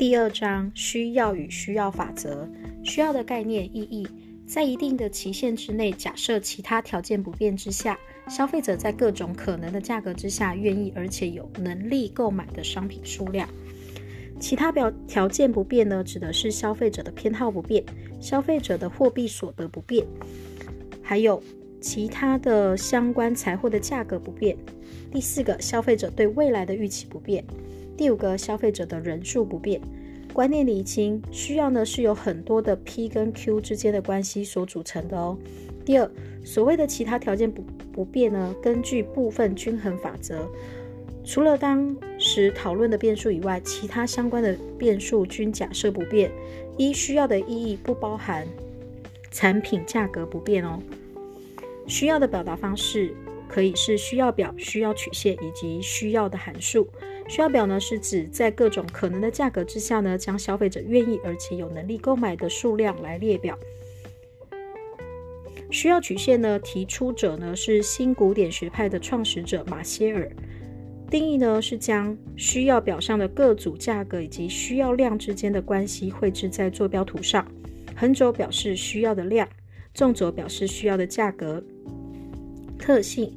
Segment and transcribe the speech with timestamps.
[0.00, 2.48] 第二章需要与需要法则，
[2.82, 4.08] 需要的概念意义，
[4.46, 13.46] 在一定的期限之内，假设其他条件不变之下，消费者在各种可能的价格之下，愿意而且有能力购买的商品数量。
[14.40, 17.84] 其他表条件不变呢，指的是消费者的偏好不变，
[18.22, 20.06] 消费者的货币所得不变，
[21.02, 21.42] 还有
[21.78, 24.56] 其他的相关财货的价格不变。
[25.12, 27.44] 第四个，消费者对未来的预期不变。
[27.96, 29.78] 第五个，消费者的人数不变，
[30.32, 35.36] 观念厘清，需要呢是有很多的 P 跟 Q 之间的关系所组成的哦。
[35.84, 36.10] 第二，
[36.44, 40.48] 所谓的其他条件不不变呢，根据部分均衡法则，
[41.24, 46.30] 除了当时讨论的变数以外，其他相关的变数均假设不变。
[46.76, 48.46] 一需要的意义不包含
[49.30, 50.80] 产品价格不变哦。
[51.86, 53.12] 需要的表达方式
[53.48, 56.88] 可以是需要表、需要曲线以及需要的函数。
[57.30, 63.56] 需要表呢，是指在各种可能的价格之下呢，将消费者愿意而且有能力购买的数量来列表。
[65.70, 70.28] 需要曲线呢，提出者呢是新古典学派的创始者马歇尔。
[71.08, 77.46] 定义呢是将需要表上的各组价格以及需要量之间的关系绘制在坐标图上，
[77.94, 79.48] 横轴表示需要的量，
[79.94, 81.62] 纵轴表示需要的价格。
[82.76, 83.32] 特性。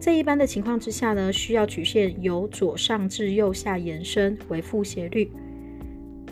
[0.00, 5.30] 在一般的情况之下呢，需要曲线由左上至右下延伸为负斜率。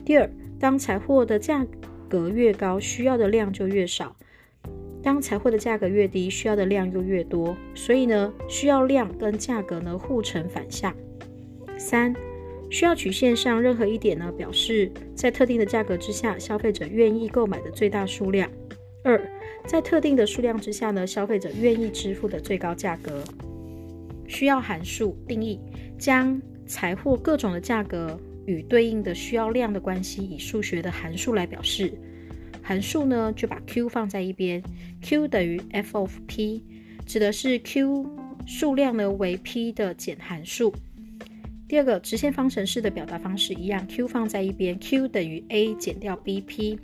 [0.05, 1.67] 第二，当财货的价
[2.09, 4.15] 格越高，需要的量就越少；
[5.03, 7.57] 当财货的价格越低，需要的量又越多。
[7.75, 10.95] 所以呢，需要量跟价格呢互成反向。
[11.77, 12.15] 三，
[12.71, 18.49] 需要曲线上任何一点呢，表示在特定的价格之下，消费者愿意购买的最大数量。
[19.03, 19.21] 二，
[19.67, 23.25] 在特定的数量之下呢，消费者愿意支付的最高价格。
[24.29, 25.59] 需要函数定义，
[25.99, 31.93] 将财货各种的价格与对应的需要量的关系以数学的函数来表示。
[32.63, 34.61] 函数呢，就把 Q 放在一边
[35.01, 36.65] ，Q 等于 f of P，
[37.07, 38.05] 指的是 Q
[38.45, 40.75] 数量呢为 P 的减函数。
[41.69, 46.79] 第二个直线方程式的表达方式一样，Q 放在一边，Q 等于 A 减掉 BP。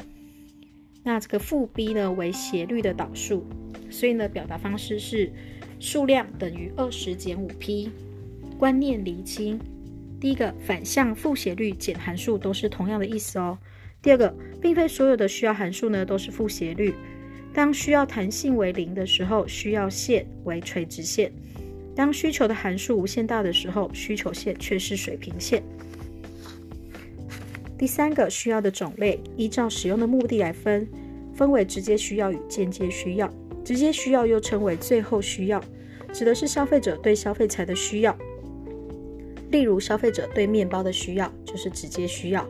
[1.03, 3.45] 那这个负 B 呢为斜率的导数，
[3.91, 5.33] 所以呢表达方式是。
[5.83, 7.91] 数量等于二十减五 P，
[8.57, 9.59] 观念厘清。
[10.21, 13.59] 第一个反向负斜率减函数都是同样的意思哦。
[14.01, 16.95] 第二个，并非所有的需要函数呢都是负斜率。
[17.53, 21.29] 当需要弹性为零的时候，需要线为垂直线；
[21.97, 25.65] 当需求的函数无限大的时候，需求线却是水平线。
[27.77, 30.87] 第三个需要的种类，依照使用的目的来分，
[31.35, 33.29] 分为直接需要与间接需要。
[33.65, 35.63] 直接需要又称为最后需要，
[36.13, 38.17] 指的是消费者对消费财的需要。
[39.51, 42.47] 例如，消费者对面包的需要就是直接需要，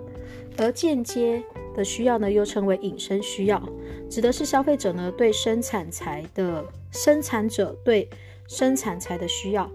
[0.57, 1.43] 而间接
[1.75, 3.61] 的需要呢，又称为引申需要，
[4.09, 8.09] 指的是消费者呢对生产财的生产者对
[8.47, 9.69] 生产财的需要，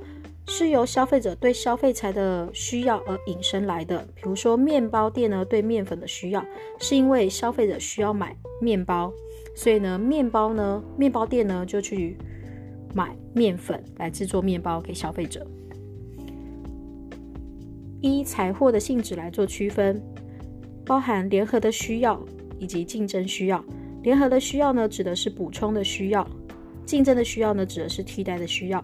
[0.47, 4.07] 是由消费者对消费财的需要而引申来的。
[4.15, 6.45] 比如说，面包店呢对面粉的需要，
[6.79, 9.11] 是因为消费者需要买面包。
[9.57, 12.16] 所以呢，面包呢，面包店呢就去
[12.94, 15.47] 买面粉来制作面包给消费者。
[18.00, 20.00] 依财货的性质来做区分，
[20.85, 22.23] 包含联合的需要
[22.59, 23.66] 以及竞争需要。
[24.03, 26.24] 联合的需要呢，指的是补充的需要；
[26.85, 28.84] 竞争的需要呢，指的是替代的需要。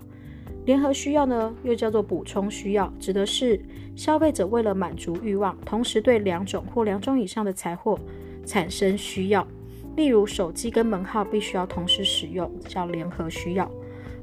[0.66, 3.62] 联合需要呢，又叫做补充需要，指的是
[3.96, 8.00] 消费者为了满足欲望，同时对两种或两种以上的财货
[8.44, 9.48] 产生需要。
[9.96, 13.66] 例如，手机跟门号必须要同时使用，叫联合需要；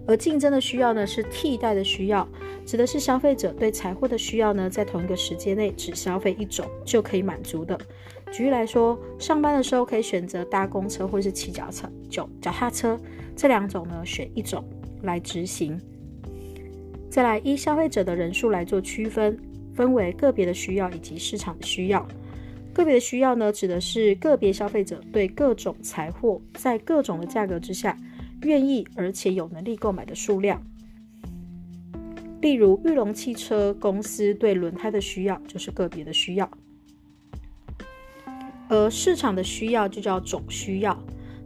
[0.06, 2.26] 而竞争的需要呢，是替代的需要，
[2.66, 7.78] 指的是消费者对财货的需要呢，在同一个时间内只消费一种就可以满足的。
[8.32, 12.98] 举例来说，上班的时候可以选择搭公车或是骑脚车，脚脚踏车
[13.36, 14.64] 这两种呢，选一种
[15.02, 15.80] 来执行。
[17.08, 19.36] 再来，依消费者的人数来做区分，
[19.74, 22.06] 分为个别的需要以及市场的需要。
[22.72, 27.96] 个别的需要呢，指的是个别消费者对各种财货在各种的价格之下
[28.42, 30.62] 愿意而且有能力购买的数量。
[32.40, 36.50] 例如，玉龙汽车公司对轮胎的需要就是个别的需要，
[38.68, 40.98] 而市场的需要就叫总需要，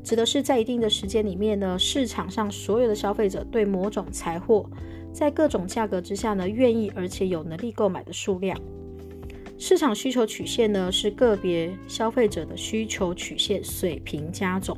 [0.04, 4.70] 指的是在一定的时间里面呢，市场上所有的消费者对某种财货
[5.12, 8.56] 在各种价格之下呢愿意而且有能力购买的数量。
[9.66, 14.76] 市场需求曲线呢，是个别消费者的需求曲线水平加总，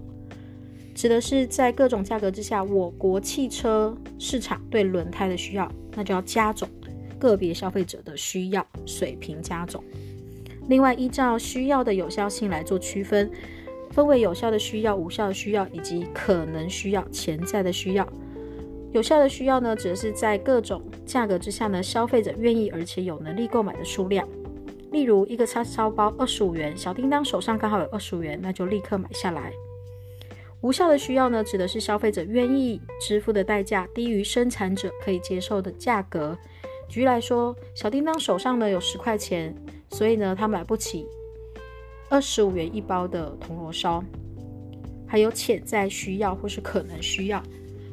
[0.95, 6.69] 指的是在各种价格之下，我国汽车市场对轮胎的需要，那就要加总
[7.19, 9.83] 个别消费者的需要水平加总。
[10.69, 13.29] 另外，依照需要的有效性来做区分，
[13.91, 18.09] 分为有效的需要、无效的需要以及可能需要、潜在的需要。
[18.93, 24.25] 有效的需要呢，指的是在各种价格之下呢，消费者愿意而且有能力购买的数量。
[24.97, 29.53] 例如，一个叉烧包二十五元，小叮当手上刚好有二十五元，那就立刻买下来。
[30.63, 36.35] 无效的需要呢，指的是消费者愿意支付的代价低于生产者可以接受的价格。
[36.89, 39.55] 举例来说，小叮当手上呢有十块钱，
[39.91, 41.05] 所以呢他买不起
[42.09, 44.03] 二十五元一包的铜锣烧。
[45.07, 47.43] 还有潜在需要或是可能需要。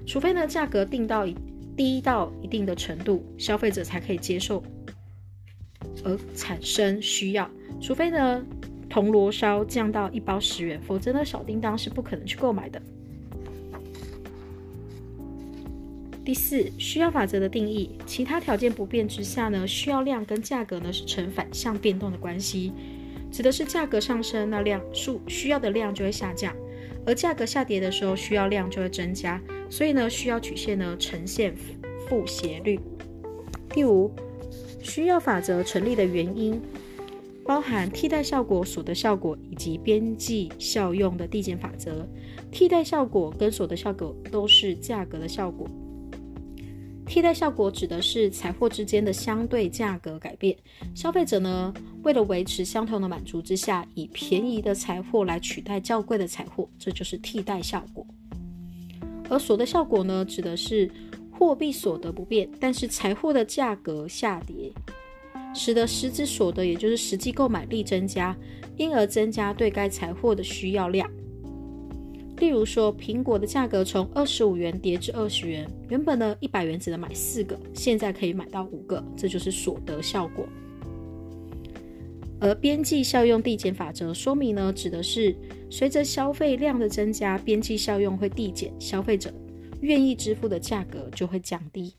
[0.07, 1.27] 除非呢，价格定到
[1.75, 4.63] 低到一定的程度，消费者才可以接受
[6.03, 7.50] 而产生需要。
[7.81, 8.45] 除非呢，
[8.89, 12.81] 铜锣烧降到一包十元，否则呢，小叮当是不可能去购买的。
[16.25, 22.71] 第四，需要法则的定义：其他条件不变之下呢，需要量跟价格呢是呈反向变动的关系，
[23.29, 26.53] 指的是价格上升，那量数需要的量就会下降；
[27.06, 29.41] 而价格下跌的时候，需要量就会增加。
[29.69, 31.53] 所以呢，需要曲线呢呈现
[32.07, 32.79] 负斜率。
[33.69, 34.09] 第五，
[34.83, 36.62] 需要法则成立的原因
[37.45, 42.07] 包含替代效果、所得效果以及边际效用的递减法则。
[42.51, 45.68] 替代效果跟所得效果都是价格的效果。
[47.06, 50.56] 替代效果指的是财货之间的相对价格改变，
[50.95, 58.06] 消费者呢为了维持相同的满足之下，以便宜的财货来取代较贵的财货，这就是替代效果。
[59.29, 60.89] 而所得效果呢，指的是
[61.45, 64.71] 货币所得不变，但是财货的价格下跌，
[65.53, 68.33] 使得实质所得，也就是实际购买力增加，
[68.77, 71.05] 因而增加对该财货的需要量。
[72.37, 80.47] 例如说，苹果的价格从二十五元跌至二十元，原本呢一百元只能买四个，现在可以买到五个，这就是所得效果。
[82.39, 85.35] 而边际效用递减法则说明呢，指的是
[85.69, 89.29] 随着消费量的增加，边际效用会递减，消费者
[89.83, 91.94] 愿意支付的价格就会降低。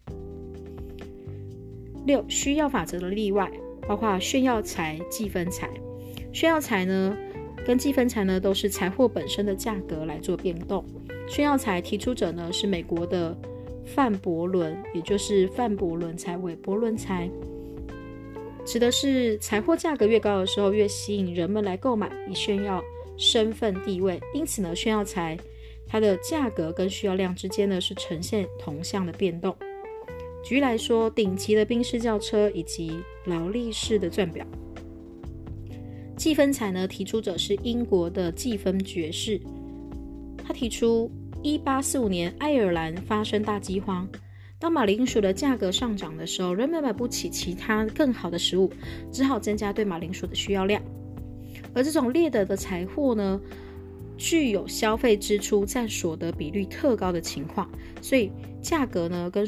[2.06, 3.50] 六需要法则的例外
[3.86, 5.70] 包括炫耀财、计分财。
[6.32, 7.16] 炫耀财呢，
[7.66, 10.84] 跟计分财呢，都是财货本身的价格来做变动。
[11.28, 13.36] 炫耀财提出者呢是美国的
[13.84, 17.30] 范伯伦，也就是范伯伦财、韦伯伦财。
[18.64, 22.82] 指的是财货价格越高的时候，越吸引人们来购买，以炫耀
[23.18, 24.18] 身份地位。
[24.32, 25.38] 因此呢，炫耀财
[25.94, 29.56] 它的价格跟需要量之间呢是呈现同向的变动。
[30.42, 34.44] 举例来说，顶级的宾士轿车以及劳力士的钻表。
[36.16, 39.40] 计分财呢提出者是英国的计分爵士，
[40.44, 41.08] 他提出
[41.44, 44.04] 一八四五年爱尔兰发生大饥荒。
[44.58, 48.68] 当马铃薯的价格上涨的时候，人们买不起其他更好的食物，
[49.12, 50.82] 只好增加对马铃薯的需要量。
[51.72, 53.40] 而这种劣等的财货呢，
[54.16, 57.70] 具有消费支出占所得比率特高的情况，
[58.00, 58.30] 所以
[58.60, 59.46] 价格呢跟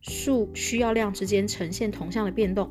[0.00, 2.70] 数需要量之间呈现同向的变动。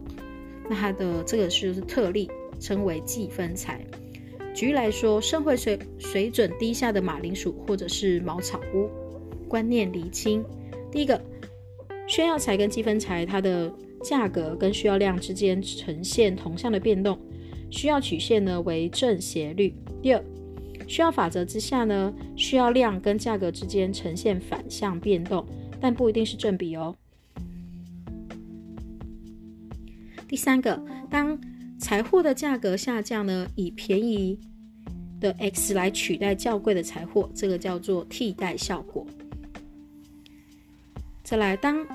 [0.70, 2.30] 那它的这个是特例，
[2.60, 3.86] 称为计分财。
[4.54, 8.90] 举例来说，社会水水准低下的马铃薯或者是茅草屋，
[9.48, 10.44] 观念厘清。
[10.92, 11.22] 第一个。
[12.06, 13.74] 炫耀财跟积分财，它的
[14.04, 17.18] 价格跟需要量之间呈现同向的变动，
[17.72, 19.74] 需要曲线呢为正斜率。
[20.02, 20.22] 第二，
[20.88, 25.46] 需要法则之下呢，需要量跟价格之间呈现反向变动，
[25.80, 26.96] 但不一定是正比哦。
[30.28, 31.40] 第三个，当
[31.78, 34.40] 财货的价格下降呢，以便宜
[35.20, 39.06] 的 x 来取代较贵的财货，这个叫做替代效果。
[41.24, 41.86] 再来，当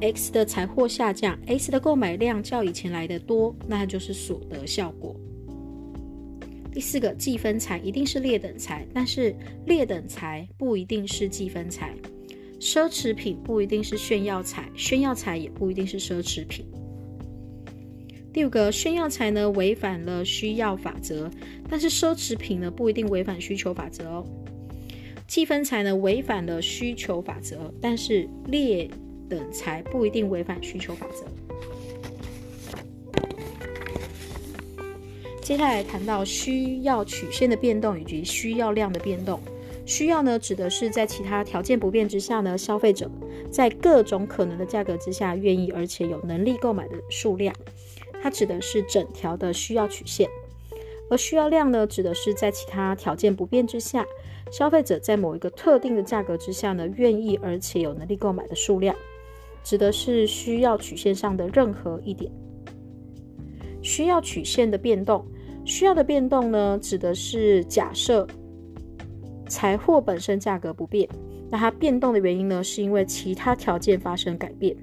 [0.00, 5.14] x 的财货下降，x 的购买量较以前来的多，那就是所得效果。
[6.72, 9.34] 第四个，计分财一定是劣等财，但是
[9.66, 11.94] 劣等财不一定是计分财。
[12.58, 16.64] 奢侈品不一定是炫耀财，炫耀财也不一定是奢侈品。
[18.32, 21.30] 第五个，炫耀财呢违反了需要法则，
[21.68, 24.24] 但是奢侈品呢不一定违反需求法则哦。
[25.26, 28.88] 计分财呢违反了需求法则，但是劣
[29.28, 31.26] 等财不一定违反需求法则。
[35.42, 39.40] 接下来谈到需要曲线的变动以及需要量的变动。
[39.84, 43.10] 需要呢指的是在其他条件不变之下呢，消费者
[43.50, 47.52] 在各种可能的价格之下愿意而且有能力购买的数量，
[48.22, 50.28] 它指的是整条的需要曲线。
[51.10, 54.06] 而需要量呢指的是在其他条件不变之下。
[54.52, 58.94] 消费者在某一个特定的价格之下呢，愿意而且有能力购买的数量，
[59.64, 62.30] 指的是需要曲线上的任何一点。
[63.82, 65.24] 需要曲线的变动。
[65.64, 68.26] 需要的变动呢，指的是假设
[69.46, 71.08] 财货本身价格不变，
[71.50, 74.76] 那它变动的原因呢，是因为其他条件发生改变，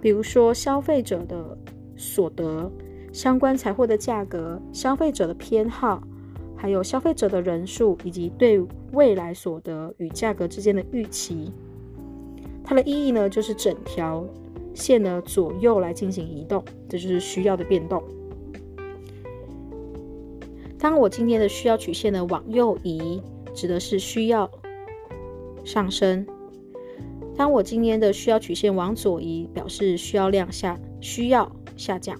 [0.00, 1.56] 比如说消费者的
[1.96, 2.68] 所得、
[3.12, 6.02] 相关财货的价格、消费者的偏好，
[6.56, 8.60] 还有消费者的人数以及对
[8.92, 11.52] 未来所得与价格之间的预期。
[12.64, 14.26] 它的意义呢，就是整条
[14.74, 18.02] 线呢左右来进行移动，这就是需要的变动。
[20.78, 23.20] 当我今天的需要曲线呢往右移，
[23.54, 24.50] 指的是需要
[25.64, 26.24] 上升；
[27.36, 32.18] 当我今天的需要曲线往左移，表示需要量下需要下降。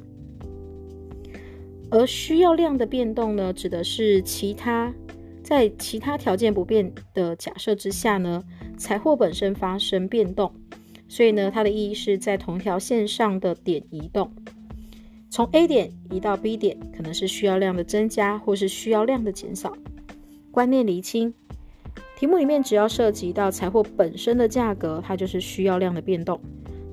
[1.91, 4.95] 而需要量的变动呢，指的是其他
[5.43, 8.43] 在其他条件不变的假设之下呢，
[8.79, 10.55] 财货本身发生变动，
[11.13, 14.33] 所以呢，它的意义是在同条线上的点移动。
[15.29, 19.77] 从 A 点移到 B 点，可能是需要量的增加，或是需要量的减少。
[20.51, 21.35] 观念厘清，
[22.17, 26.41] 题目里面只要涉及到财货本身的价格，它就是需要量的变动。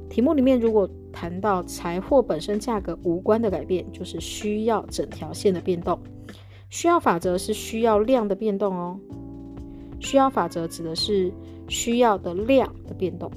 [0.10, 5.98] 题目里面如果谈到财货本身价格无关的改变，就是需要整条线的变动。
[6.70, 9.00] 需要法则是需要量的变动哦。
[10.02, 11.32] 需要法则指的是
[11.70, 13.32] 需要的量的变动。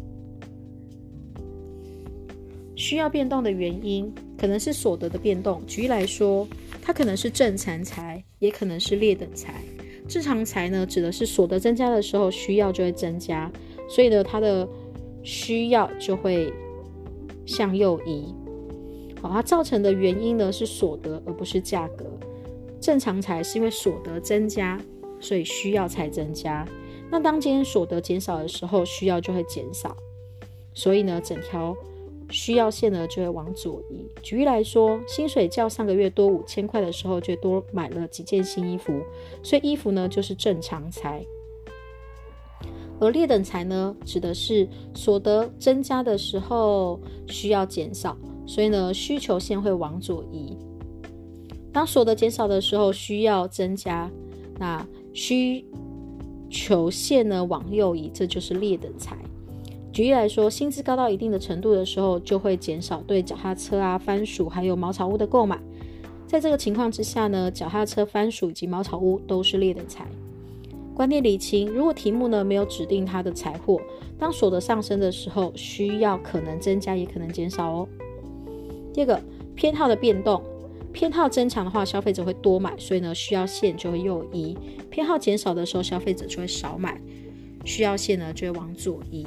[2.83, 5.65] 需要变动的原因可能是所得的变动。
[5.69, 6.49] 举例来说，
[6.83, 9.63] 它可能是正常财，也可能是劣等财。
[10.09, 13.49] 正常财呢，指的是所得增加的时候，需要就会增加，
[13.89, 14.69] 所以呢，它的
[15.23, 16.53] 需要就会
[17.47, 18.35] 向右移。
[19.23, 22.05] 好，它造成的原因呢是所得，而不是价格。
[22.81, 24.77] 正常财是因为所得增加，
[25.21, 26.67] 所以需要才增加。
[27.13, 29.97] 那当今天所得减少的时候，需要就会减少。
[30.75, 31.77] 所以呢，整条。
[32.33, 34.05] 需要线呢就会往左移。
[34.23, 39.01] 举例来说，薪水较上个月多五千块的时候，就多买了几件新衣服，
[39.43, 41.25] 所以衣服呢就是正常财。
[42.99, 50.57] 而劣等财呢，指的是所得增加的时候需要减少，所以呢需求线会往左移。
[51.73, 54.11] 当所得减少的时候需要增加，
[54.59, 55.65] 那需
[56.49, 59.19] 求线呢往右移，这就是劣等财。
[59.93, 65.61] 举例来说，薪资高到一定的程度的时候，就会减少对脚踏车啊、番薯还有茅草屋的购买。
[66.27, 70.07] 在这个情况之下呢，脚踏车、番薯以及茅草屋都是劣等财。
[70.95, 73.81] 观念理清，如果题目呢没有指定它的财货，
[74.19, 77.89] 当所得上升的时候，需要可能增加也可能减少哦。
[78.95, 79.21] 第二个，
[79.55, 80.43] 偏好的变动，
[80.91, 84.57] 偏好增强的话，消费者会多买，所以呢需要线就会右移；
[84.91, 86.99] 偏好减少的时候，消费者就会少买，
[87.65, 89.27] 需要线呢就会往左移。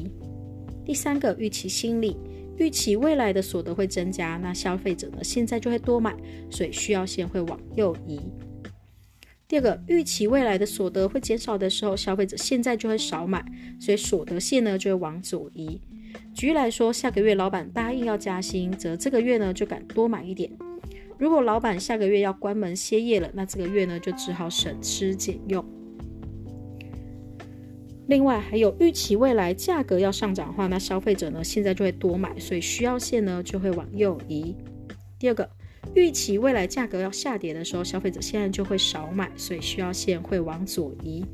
[0.85, 2.15] 第三个预期心理，
[2.57, 6.15] 预期未来的所得会增加，那消费者呢现在就会多买，
[6.49, 8.21] 所以需要线会往右移。
[9.47, 13.43] 第二个预期未来的所得会减少的时候，消费者现在就会少买，
[13.79, 15.81] 所以所得线呢就会往左移。
[16.33, 20.51] 举例来说，下个月老板答应要加薪，则这个月呢就敢多买一点。
[21.17, 25.63] 如果老板下个月要关门歇业了，那这个月呢就只好省吃俭用。
[28.07, 34.55] 另外还有预期未来价格要上涨的话，那消费者呢现在就会多买，所以需要线呢就会往右移。
[35.17, 35.49] 第二个，
[35.95, 41.25] 预期未来价格要下跌的时候，消费者现在就会少买，所以需要线会往左移。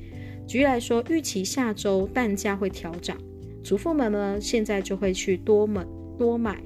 [0.47, 3.17] 举例来说，预期下周蛋价会调涨，
[3.61, 5.85] 主妇们呢现在就会去多买
[6.17, 6.61] 多买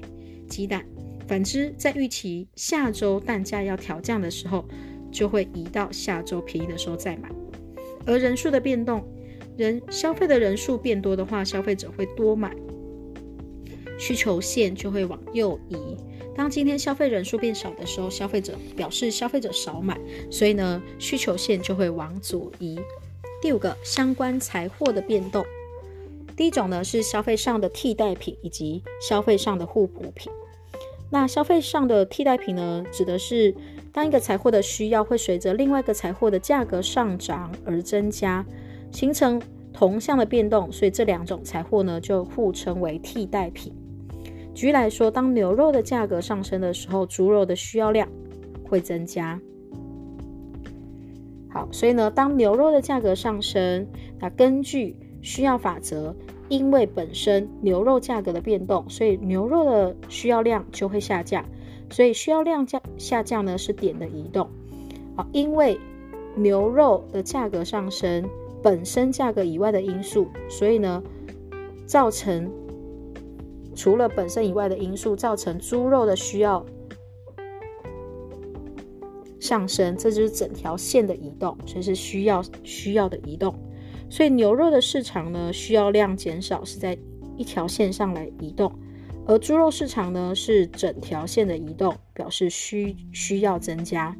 [0.48, 0.84] 鸡蛋。
[1.26, 4.64] 反之，在预期下周蛋价要调降的时候，
[5.10, 7.28] 就会移到下周便宜的时候再买。
[8.06, 9.04] 而人数的变动。
[9.56, 12.54] 人消费的人数变多的话，消费者会多买，
[13.98, 15.76] 需求线就会往右移。
[16.36, 19.98] 当今天消费人数变少的时候，消费者表示消费者少买，
[20.30, 22.78] 所以呢，需求线就会往左移。
[23.40, 25.42] 第五个相关财货的变动，
[26.36, 30.30] 第一种呢是消费上的替代品以及消费上的互补品。
[31.10, 33.54] 那消费上的替代品呢，指的是
[33.90, 38.44] 当一个财货的需要会随着另外一个财货的价格上涨而增加。
[38.96, 39.38] 形成
[39.74, 43.70] 同向的变动，所以这两种财货呢就互称为替代品。
[44.54, 48.08] 举例来说，当牛肉的价格上升的时候，猪肉的需要量
[48.64, 49.38] 会增加。
[51.50, 53.86] 好，所以呢，当牛肉的价格上升，
[54.18, 56.16] 那根据需要法则，
[56.48, 61.44] 因为本身牛肉价格的变动，所以牛肉的需要量就会下降。
[61.90, 64.48] 所以需要量降下降呢是点的移动。
[65.14, 65.78] 好，因为
[66.34, 68.26] 牛肉的价格上升。
[68.66, 71.00] 本身价格以外的因素，所以呢，
[71.86, 72.50] 造成
[73.76, 76.66] 除了本身以外的因素，造成猪肉的需要
[79.38, 83.54] 上升，这就是整条线的移动，所以是需要需要的移动。
[84.10, 86.98] 所以牛肉的市场呢，需要量减少，是在
[87.36, 88.68] 一条线上来移动；
[89.28, 94.16] 而猪肉市场呢，是整条线的移动，表示需需要增加。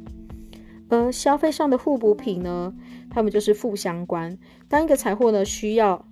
[0.87, 2.73] 而消费上的互补品呢，
[3.09, 4.37] 它们就是负相关。
[4.67, 6.05] 当一个财货呢需要，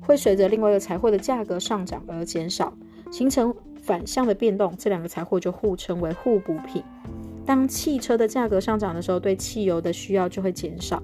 [0.00, 2.72] 会随着另外一个财货的价格上涨而减少，
[3.10, 6.82] 形成反向的变动，这两个财货就互称为互补品。
[7.44, 11.02] 当汽车的价格上涨的时候，对汽油的需要就会减少。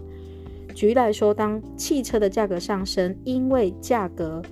[0.75, 4.43] 举例来说，当汽车的价格上升，因为价格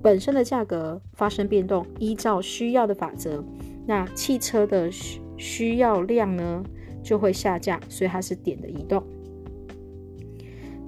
[0.00, 3.44] 本身的价格发生变动，依照需要的法则，
[3.86, 6.64] 那汽车的需需要量呢
[7.02, 9.04] 就会下降，所以它是点的移动。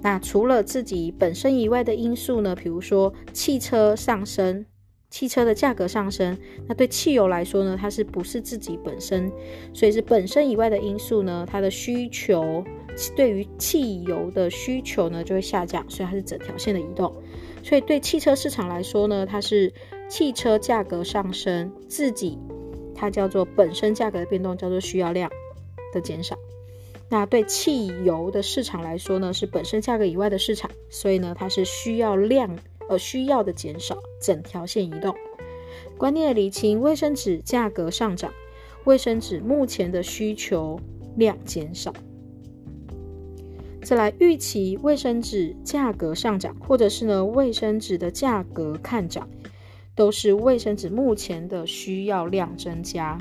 [0.05, 4.63] 那除了自己本身以外的因素呢，比如说汽车上升。
[5.09, 9.31] 汽车的价格上升，那对汽油来说呢，它是不是自己本身，
[9.73, 11.47] 所以是本身以外的因素呢？
[11.49, 12.63] 它的需求
[13.15, 17.11] 对于汽油的需求呢就会下降，所以它是整条线的移动。
[17.63, 19.73] 所以对汽车市场来说呢，它是
[20.09, 22.37] 汽车价格上升，自己
[22.93, 25.31] 它叫做本身价格的变动，叫做需要量
[25.93, 26.37] 的减少。
[27.09, 32.55] 那对汽油的市场来说呢，是本身价格以外的市场，所以呢，它是需要量。
[32.87, 35.15] 呃需要的减少，整条线移动。
[35.97, 38.31] 观念理清：卫生纸价格上涨，
[38.83, 40.79] 卫生纸目前的需求
[41.15, 41.91] 量减少。
[43.81, 49.27] 再来预期卫生纸价格上涨，或者是呢卫生纸的价格看涨，
[49.95, 53.17] 都是卫生纸目前的需要量增加。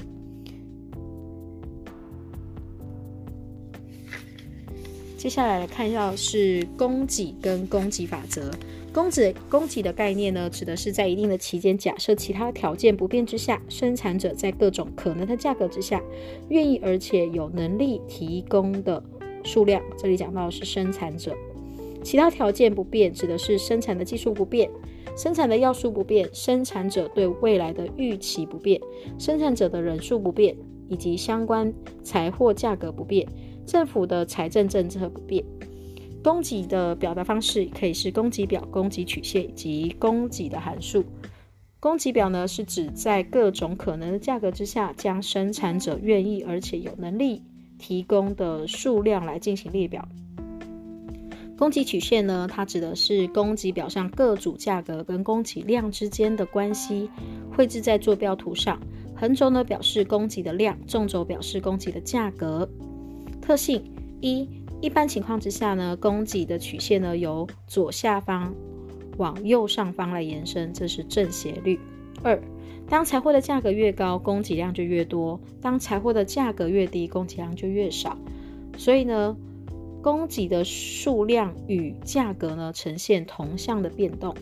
[5.25, 8.51] 接下来来看一下是供给跟供给法则。
[8.93, 15.99] 供给供给的概念呢，指的是在一定的期间，假设其他条件不变之下，生产者在各种可能的价格之下，
[16.51, 19.03] 愿意而且有能力提供的
[19.43, 19.81] 数量。
[19.97, 21.35] 这里讲到的是生产者，
[22.03, 24.69] 其他条件不变，指的是生产的技术不变，
[25.17, 28.79] 生产的要素不变，生产者对未来的预期不变，
[29.19, 30.55] 生产者的人数不变，
[30.91, 31.73] 以及相关
[32.03, 33.27] 财货价格不变，
[33.67, 35.45] 政府的财政政策不变。
[36.23, 41.05] 供给的表达方式可以是供给表、供给曲线以及供给的函数。
[41.81, 47.43] 供给表呢，是指在各种可能的价格之下，将生产者愿意而且有能力
[47.79, 50.09] 提供的数量来进行列表。
[51.59, 57.11] 供给曲线呢，它指的是供给表上各组价格跟供给量之间的关系，
[57.55, 58.81] 绘制在坐标图上。
[59.15, 62.67] 横轴呢表示供给的量，纵轴表示供给的价格。
[63.45, 63.83] 特性
[64.21, 64.49] 一。
[64.81, 68.55] 一般情况之下呢，供给的曲线呢由左下方
[69.17, 71.81] 往右上方来延伸，这是正斜率。
[72.23, 72.39] 二，
[72.87, 78.19] 当财货的价格越高，供给量就越多；当财货的价格越低，供给量就越少。
[78.77, 79.35] 所以呢，
[80.03, 84.35] 供给的数量与价格呢呈现同向的变动。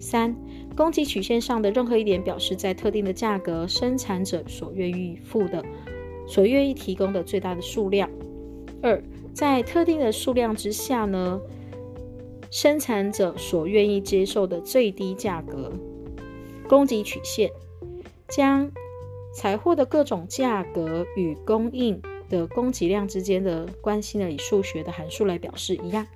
[0.00, 0.34] 三，
[0.76, 5.64] 供给曲线上的任何一点表示在特定的价格，生产者所愿意付的、
[6.26, 8.10] 所愿意提供的最大的数量。
[8.82, 9.02] 二。
[9.34, 11.40] 在特定的数量之下呢，
[12.50, 15.72] 生产者所愿意接受的最低价格。
[16.68, 17.50] 供给曲线
[18.28, 18.70] 将
[19.32, 26.06] 财货的各种价格与供应的供给量之间的关系呢，以数学的函数来表示一样。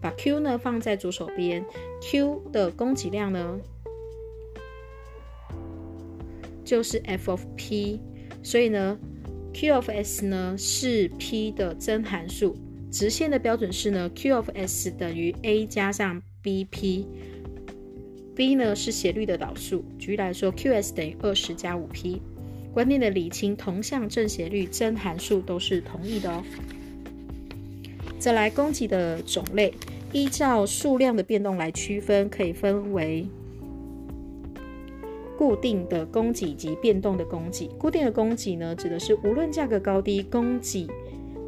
[0.00, 1.64] 把 Q 呢放在左手边
[2.02, 3.58] ，Q 的供给量呢
[6.62, 8.00] 就是 F of P，
[8.42, 8.98] 所以呢
[9.58, 12.54] Q of S 呢是 P 的增函数。
[12.92, 19.82] 直线的标准式呢，Q of S 等于 A 加上 BP，B 呢是斜率的导数。
[19.98, 22.20] 举例来说，QS 等于二十加五 P。
[22.74, 26.44] 观念的理清，同向正斜率真函数都是同意的哦。
[28.18, 29.72] 再来，供给的种类
[30.12, 33.26] 依照数量的变动来区分，可以分为
[35.38, 37.66] 固定的供给及变动的供给。
[37.78, 40.86] 固定的供给呢，指的是无论价格高低，供给。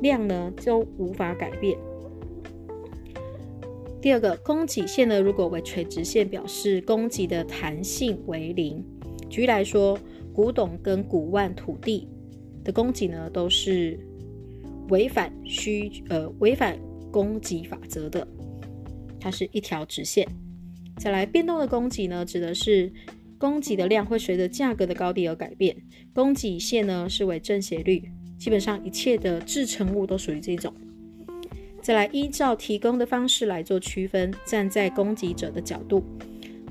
[0.01, 1.77] 量呢都无法改变。
[4.01, 8.85] 第二个，供给线呢，如果为垂直线，表示供给的弹性为零。
[9.29, 9.99] 举例来说，
[10.33, 12.07] 古董跟古玩土地
[12.63, 13.99] 的供给呢，都是
[14.89, 16.79] 违反需呃违反
[17.11, 18.25] 供给法则的，
[19.19, 20.25] 它是一条直线。
[20.97, 22.93] 再来，变动的供给呢，指的是
[23.39, 25.77] 供给的量会随着价格的高低而改变。
[26.13, 28.03] 供给线呢是为正斜率。
[28.39, 30.73] 基本上一切的制成物都属于这种。
[31.83, 36.05] 再来依照提供的方式来做区分，站在供给者的角度，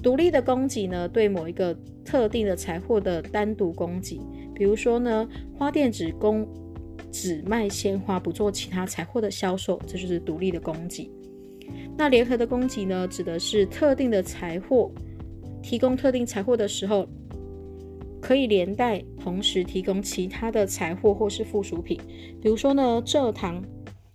[0.02, 4.18] 独立的供给呢，对某一个特定的财货的单独供给，
[4.56, 5.28] 比如说呢，
[5.58, 6.48] 花店只供
[7.12, 11.10] 只卖鲜花，不做其他财货的销售，这就是独立的供给。
[11.98, 14.90] 那联合的供给呢，指的是特定的财货，
[15.68, 17.06] 提供特定财货的时候，
[18.22, 22.00] 可以连带同时提供其他的财货或是附属品。
[22.42, 23.62] 比如说呢，蔗糖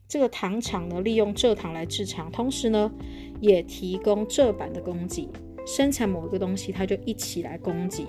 [0.08, 2.90] 这个糖厂呢，利用蔗糖来制糖，同时呢，
[3.38, 5.28] 也提供蔗板的供给。
[5.66, 8.06] 生产某一个东西，它就一起来供给。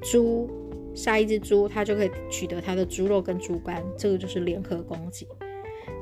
[0.00, 0.48] 猪
[0.94, 5.26] 杀一只猪，它就可以取得它的猪肉跟猪肝，这个就是联合供给。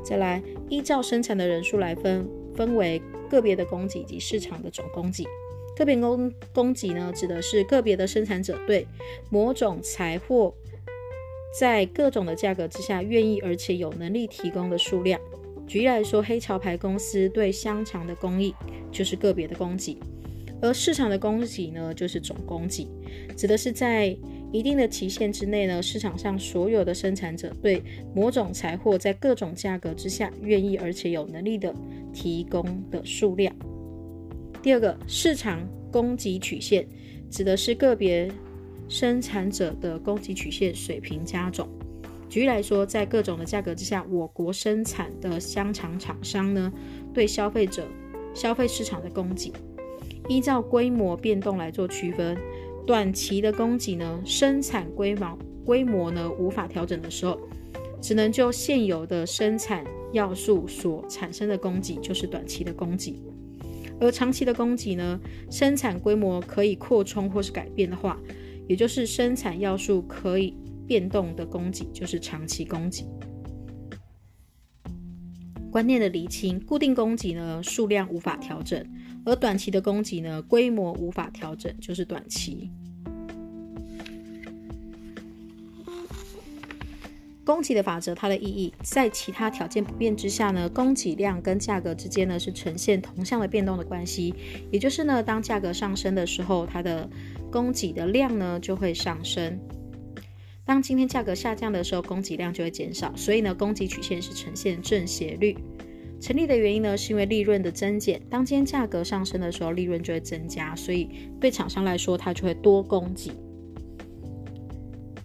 [0.05, 5.25] 再来，依照生产的人数来分，分为个别的供给以及市场的总供给。
[5.77, 8.87] 个别供供给呢，指的是个别的生产者对
[9.31, 10.55] 某种财货
[11.59, 15.21] 在各种的价格之下愿意而且有能力提供的数量。
[15.67, 18.53] 举例来说，黑潮牌公司对香肠的供应
[18.91, 19.97] 就是个别的供给，
[20.61, 22.87] 而市场的供给呢，就是总供给，
[23.37, 24.17] 指的是在
[24.53, 27.83] 一定的期限之内呢，市场上所有的生产者对
[28.15, 31.75] 某种财货在各种价格之下愿意而且有能力的
[32.13, 33.55] 提供的数量。
[34.63, 36.87] 第二个，市场供给曲线
[37.29, 38.31] 指的是个别
[38.89, 41.69] 生产者的供给曲线水平加总。
[42.29, 46.73] 举例来说，在各种的价格之下，我国生产的香肠厂商呢，
[47.13, 47.89] 对消费者、
[48.35, 49.53] 消费市场的供给，
[50.29, 52.39] 依照规模变动来做区分。
[52.87, 57.37] 短期的供给呢，生产规模规模呢无法调整的时候，
[58.01, 63.21] 只能就现有的生产要素所产生的供给，就是短期的供给。
[64.03, 65.19] 而长期的供给呢，
[65.51, 68.21] 生产规模可以扩充或是改变的话，
[68.69, 70.55] 也就是生产要素可以。
[70.85, 73.07] 变动的供给就是长期供给。
[75.71, 78.85] 观念的厘清，固定供给呢数量无法调整，
[79.25, 82.71] 而短期的供给呢规模无法调整，就是短期。
[87.45, 94.35] 供给的法则，它的意义在其他条件不变之下呢，供给量跟价格之间呢是呈现同向的变动的关系，
[94.71, 97.09] 也就是呢，当价格上升的时候，它的
[97.51, 99.59] 供给的量呢就会上升。
[100.65, 105.57] 当今天价格下降的时候，供给量就会减少，所以呢，供给曲线是呈现正斜率。
[106.21, 108.23] 成立的原因呢，是因为利润的增减。
[108.31, 111.09] 当今天价格上升的时候，利润就会增加，所以
[111.41, 113.33] 对厂商来说，它就会多供给。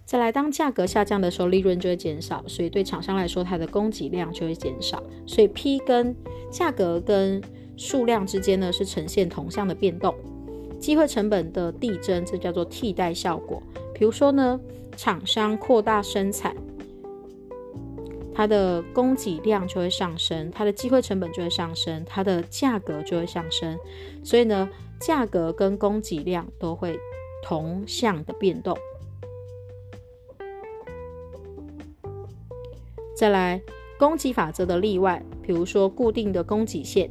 [0.08, 5.02] 再来，当价格下降的时候，利润就会减少，所以对厂商来说，它的供给量就会减少。
[5.26, 6.16] 所以 P 跟
[6.50, 7.42] 价格跟
[7.76, 10.14] 数量之间呢，是呈现同向的变动。
[10.80, 13.62] 机会成本的递增，这叫做替代效果。
[13.92, 14.58] 比如说呢，
[14.96, 16.56] 厂商扩大生产，
[18.34, 23.78] 它的供给量就会上升，它的机会成本就会上升，它的价格就会上升。
[24.24, 26.98] 所以呢，价格跟供给量都会
[27.42, 28.74] 同向的变动。
[33.18, 33.60] 再来，
[33.98, 37.10] 供给法则的例外，比如说固定的供给线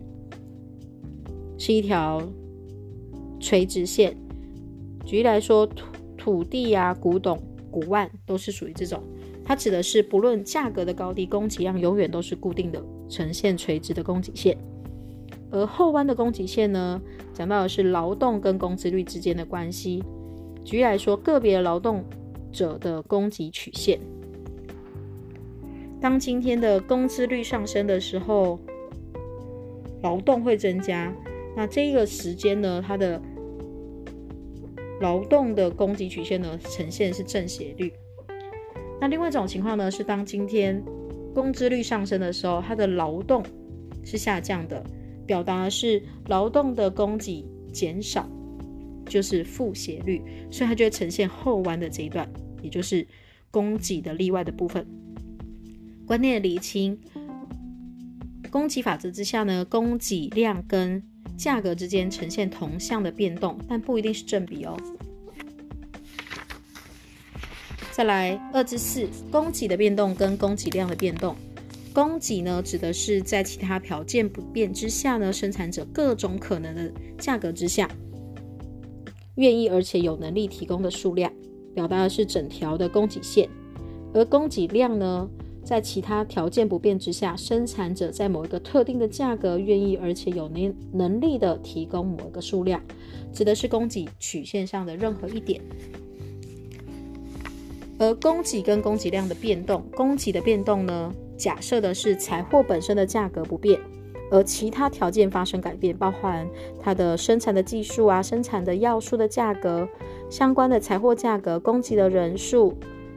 [1.57, 2.23] 是一条
[3.41, 4.15] 垂直线。
[5.03, 5.67] 举例来说。
[5.67, 5.85] 土
[6.17, 7.37] 土地啊，古董、
[7.69, 9.03] 古玩都是属于这种，
[9.43, 14.57] 它指的是不论价格的高低，供给量永远都是固定的，呈现垂直的供给线。
[15.51, 17.01] 而后弯的供给线呢，
[17.33, 20.01] 讲到的是劳动跟工资率之间的关系。
[20.63, 22.03] 举例来说，个别劳动
[22.51, 23.99] 者的供给曲线，
[25.99, 28.59] 当今天的工资率上升的时候，
[30.03, 31.13] 劳动会增加，
[31.55, 33.21] 那这个时间呢，它的。
[34.99, 37.93] 劳动的供给曲线呢，呈现是正斜率。
[38.99, 40.83] 那另外一种情况呢，是当今天
[41.35, 43.43] 工资率上升的时候，它的劳动
[44.03, 44.83] 是下降的，
[45.27, 48.27] 表达的是劳动的供给减少，
[49.05, 52.27] 就是负斜率，所以它就会呈现后弯的这一段，
[52.63, 53.05] 也就是
[53.51, 54.83] 供给的例外的部分。
[56.07, 56.97] 观念的厘清，
[58.49, 61.03] 供给法则之下呢，供给量跟
[61.35, 64.77] 价格之间呈现同向的变动，但不一定是正比哦。
[67.91, 71.35] 再来二至四，供给的变动跟供给量的变动。
[71.93, 77.89] 供给呢，指的是在其他条件不变之下呢，生产者各种可能的价格之下，
[79.35, 81.29] 愿意而且有能力提供的数量，
[81.75, 83.49] 表达的是整条的供给线。
[84.13, 85.29] 而供给量呢？
[85.67, 92.81] 在其他条件不变之下，生产者在某一个特定的价格愿意而且有能能力的提供某一个数量，
[93.33, 95.59] 指的是供给曲线上的任何一点。
[97.99, 103.77] 而供给跟供给量的变动，供给的变动呢，假设的是财货本身的价格不变，
[104.31, 106.47] 而其他条件发生改变，包含
[106.81, 109.85] 它的生产的技术啊、生产的要素的价格、
[110.29, 112.73] 相关的财货价格、供给的人数。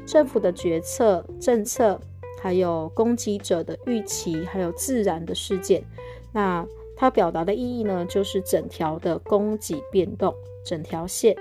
[0.06, 2.00] 政府的决策、政策，
[2.40, 5.82] 还有供给者的预期，还有自然的事件。
[6.32, 11.36] 那它表达的意义呢，就是整条的供给变动，整条线，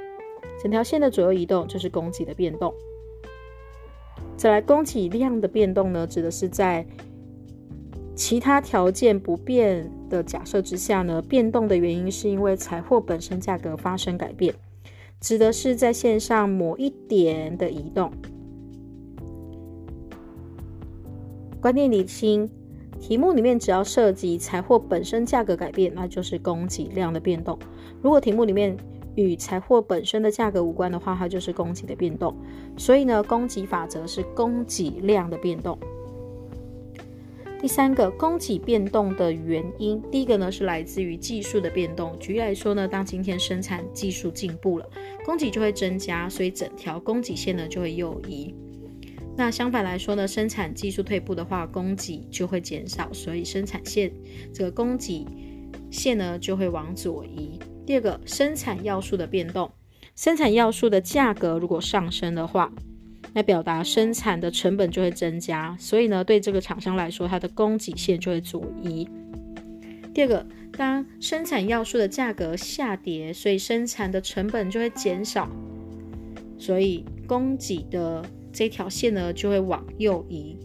[0.61, 2.73] 整条线的左右移动就是供给的变动。
[4.35, 6.85] 再来，供给量的变动呢，指的是在
[8.15, 14.53] 其他条件不变的假设之下呢，变动的原因是因为财货本身价格发生改变，
[15.19, 18.11] 指的是在线上某一点的移动。
[21.61, 22.49] 观念理清，
[23.01, 27.59] 题目里面只要涉及财货本身价格改变，那就是供给量的变动。
[28.01, 28.77] 如果题目里面
[29.15, 32.33] 与财货本身的价格无关的话，它就是供给的变动。
[32.77, 35.77] 所以呢，供给法则是供给量的变动。
[37.61, 42.17] 第三个，供给变动的原因，第一个呢是来自于技术的变动。
[42.17, 44.89] 举例来说呢，当今天生产技术进步了，
[45.25, 48.55] 供给就会增加，所以整条供给线呢就会右移。
[49.39, 54.11] 那相反来说呢，生产技术退步的话，供给就会减少，所以生产线
[54.53, 55.25] 这个供给
[55.89, 57.57] 线呢就会往左移。
[57.85, 59.71] 第二个，生产要素的变动，
[60.13, 62.69] 生产要素的价格如果上升的话，
[63.31, 69.07] 那表达生产的成本就会增加，所以呢，对这个厂商来说，它的供给线就会左移。
[70.13, 75.49] 第二个，当生产要素的价格下跌，所以生产的成本就会减少，
[76.57, 78.21] 所以供给的
[78.59, 80.57] 这条线呢就会往右移。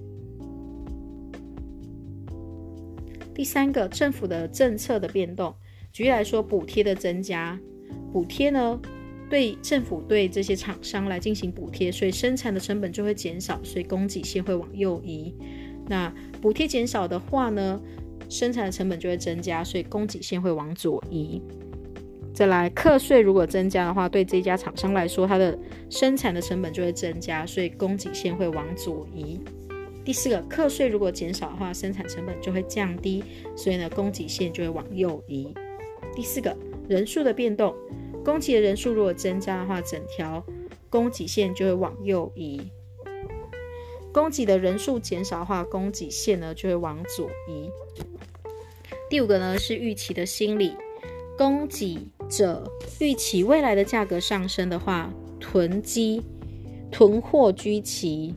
[3.32, 5.54] 第三个，政府的政策的变动。
[5.92, 7.56] 举例来说，补贴的增加，
[8.12, 8.80] 补贴呢，
[9.30, 15.32] 对政府对这些厂商来进行补贴，所以生产的成本就会减少，所以供给线会往右移。
[15.86, 17.80] 那补贴减少的话呢，
[18.28, 21.40] 生产的成本就会增加，所以供给线会往左移。
[22.34, 25.56] 再来，课税如果增加的话，对这家厂商来说，它的
[25.88, 29.38] 生产的成本就会增加，所以供给线会往左移。
[30.04, 33.22] 第四个，课税如果减少的话，生产成本就会降低，
[33.56, 35.54] 所以呢，供给线就会往右移。
[36.16, 36.56] 第四个
[36.88, 37.72] 人数的变动，
[38.24, 40.44] 供给的人数如果增加的话，整条
[40.90, 42.60] 供给线就会往右移；
[44.12, 47.70] 供给的人数减少的话，供给线呢就会往左移。
[49.08, 50.76] 第五个呢是预期的心理，
[51.38, 56.22] 供给者预期未来的价格上升的话，囤积、
[56.90, 58.34] 囤货居奇，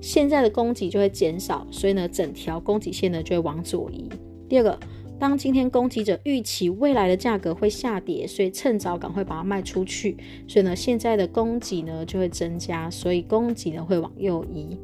[0.00, 4.08] 现在的供给就会减少，所以呢，整条供给线呢就会往左移。
[4.48, 4.78] 第二个。
[5.16, 10.16] 当今天供给者预期未来的价格会下跌，所以趁早赶快把它卖出去，
[10.48, 14.76] 所以呢，现在的供给呢就会增加，所以供给呢会往右移。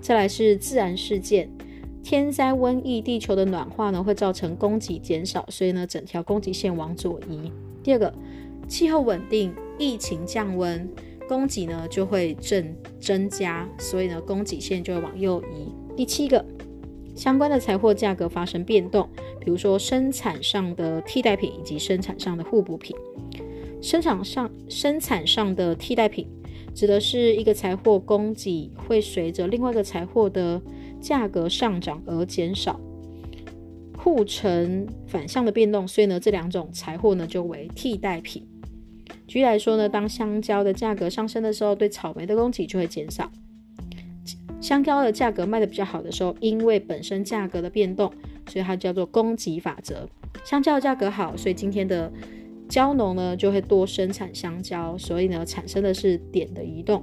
[0.00, 1.50] 再来是自然事件，
[2.02, 7.52] 天灾、瘟疫、地球的暖化呢会造成供给减少，所以呢整条供给线往左移。
[7.82, 8.12] 第二个，
[8.68, 10.88] 气候稳定、疫情降温，
[11.28, 15.72] 供给呢就会正增加，所以呢供给线就会往右移。
[15.96, 16.44] 第七个。
[17.16, 19.06] 相关的财货价格发生变动，
[19.40, 22.96] 比如说生产上的替代品以及生产上的互补品。
[23.82, 26.26] 生产上生产上的替代品，
[26.72, 30.62] 指的是一个财货供给会随着另外一个财货的
[31.00, 32.78] 价格上涨而减少，
[33.96, 38.46] 互成反向的变动，所以呢，这两种财货呢就为替代品。
[39.26, 43.30] 举例来说呢，当香蕉的价格上升的时候，对草莓的供给就会减少。
[44.60, 48.12] 香蕉的价格卖的比较好的时候，因为本身价格的变动，
[48.48, 50.08] 所以它叫做供给法则。
[50.44, 52.12] 香蕉的价格好，所以今天的
[52.68, 57.02] 蕉农呢就会多生产香蕉，所以呢产生的是点的移动。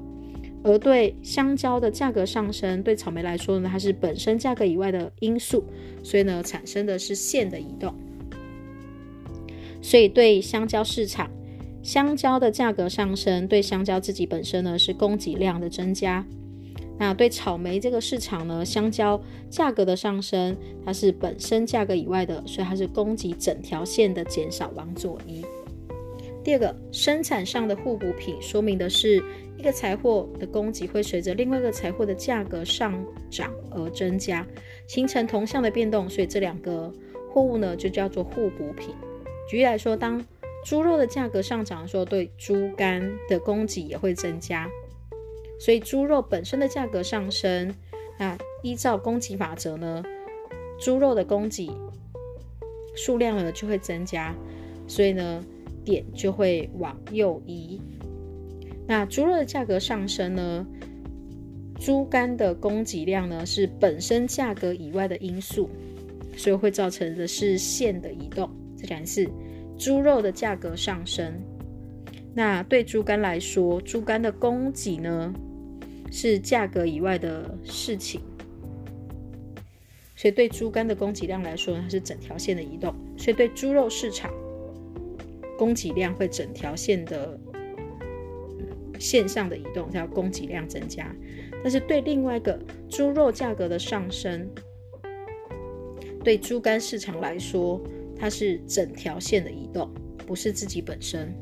[0.68, 5.64] 而对香蕉的价格上升，对草莓来说呢，它是本身价格以外的因素，
[6.04, 7.94] 所以呢产生的是线的移动。
[9.82, 11.32] 所以对香蕉市场，
[11.82, 16.26] 香蕉的价格上升，对香蕉自己本身呢是供给量的增加。
[17.00, 25.46] 那对草莓这个市场呢，香蕉价格的上升，它是本身价格以外的，所以它是供给整条线的减少往左移。
[26.44, 29.22] 第二个，生产上的互补品，说明的是
[29.58, 32.94] 一个财货的供给会随着另外一个财货的价格上
[33.30, 34.46] 涨而增加，
[34.88, 36.94] 形成同向的变动，所以这两个
[37.32, 38.94] 货物呢就叫做互补品。
[39.50, 40.24] 举例来说，当
[40.64, 44.70] 猪肉的价格上涨的时候，对猪肝的供给也会增加。
[45.60, 47.74] 所以猪肉本身的价格上升，
[48.20, 50.04] 那依照供给法则呢，
[50.80, 51.72] 猪肉的供给
[52.96, 54.36] 数量呢就会增加，
[54.88, 55.44] 所以呢
[55.84, 57.82] 点就会往右移。
[58.88, 60.66] 那猪肉的价格上升呢，
[61.80, 65.70] 猪肝的供给量呢是本身价格以外的因素，
[66.38, 68.50] 所以会造成的是线的移动。
[68.78, 69.28] 这讲一次，
[69.78, 71.34] 猪肉的价格上升，
[72.34, 75.34] 那对猪肝来说，猪肝的供给呢？
[76.10, 78.22] 是价格以外的事情。
[80.16, 82.96] 所以对猪肝的供给量来说，它是整条线的移动。
[83.18, 84.32] 所以对猪肉市场
[85.58, 87.38] 供给量会整条线的
[89.00, 91.14] 线上的移动，叫供给量增加。
[91.64, 94.48] 但是对另外一个猪肉价格的上升，
[96.24, 97.82] 对猪肝市场来说，
[98.18, 99.90] 它是整条线的移动，
[100.26, 101.34] 不是自己本身。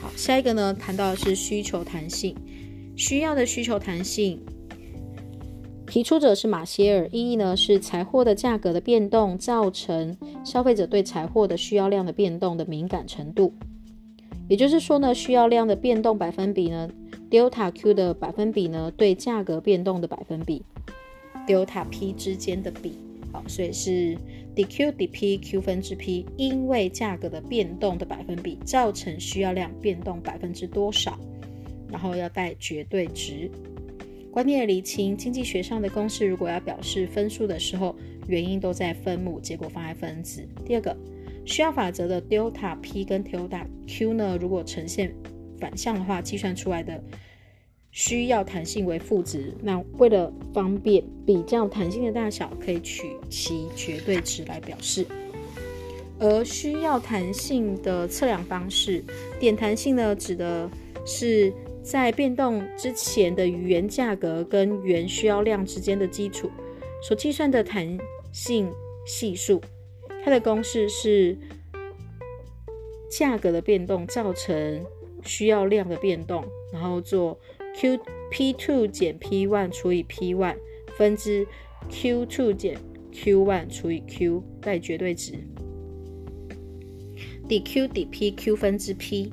[0.00, 2.36] 好，下一个呢，谈到的是需求弹性，
[2.96, 4.40] 需要的需求弹性。
[5.86, 10.14] 提出者是马歇尔，意义呢是财货的价格的变动造成
[10.44, 13.54] 消费者对财货的需要量的变动的敏感程度。
[14.48, 16.90] 也就是说呢，需要量的变动百分比呢
[17.30, 20.62] ，delta Q 的百分比呢，对价格变动的百分比
[21.46, 22.94] ，delta P 之间的比。
[23.30, 24.16] 好，所以是
[24.56, 31.18] dQ dP Q 分之 P，因为价格的变动的百分比造成需要量变动百分之多少，
[31.90, 33.50] 然后要带绝对值。
[34.30, 37.94] 观念的厘清，经济学上的公式如果要表示分数的时候，
[38.26, 40.42] 原因都在分母，结果放在分子。
[40.64, 40.96] 第二个，
[41.48, 45.12] 需要法则的 delta P 跟 delta Q 呢，如果呈现
[45.58, 47.02] 反向的话，计算出来的
[47.90, 49.54] 需要弹性为负值。
[49.62, 55.06] 那为了方便比较弹性的大小，可以取其绝对值来表示。
[56.20, 59.02] 而需要弹性的测量方式，
[59.40, 60.70] 点弹性呢，指的
[61.04, 61.52] 是。
[61.80, 66.50] 在变动之前的原价格跟原需要量之间的基础
[67.02, 67.96] 所计算的弹
[68.30, 68.70] 性
[69.06, 69.58] 系数，
[70.28, 71.34] 它的公式是
[73.10, 74.84] 价格的变动造成
[75.24, 77.40] 需要量的变动，然后做
[77.74, 77.98] Q
[78.30, 80.58] P two 减 P one 除以 P one
[80.98, 81.46] 分之
[81.88, 82.76] Q two 减
[83.10, 85.32] Q one 除以 Q 带绝对值
[87.48, 89.32] ，dQ dP Q 分之 P。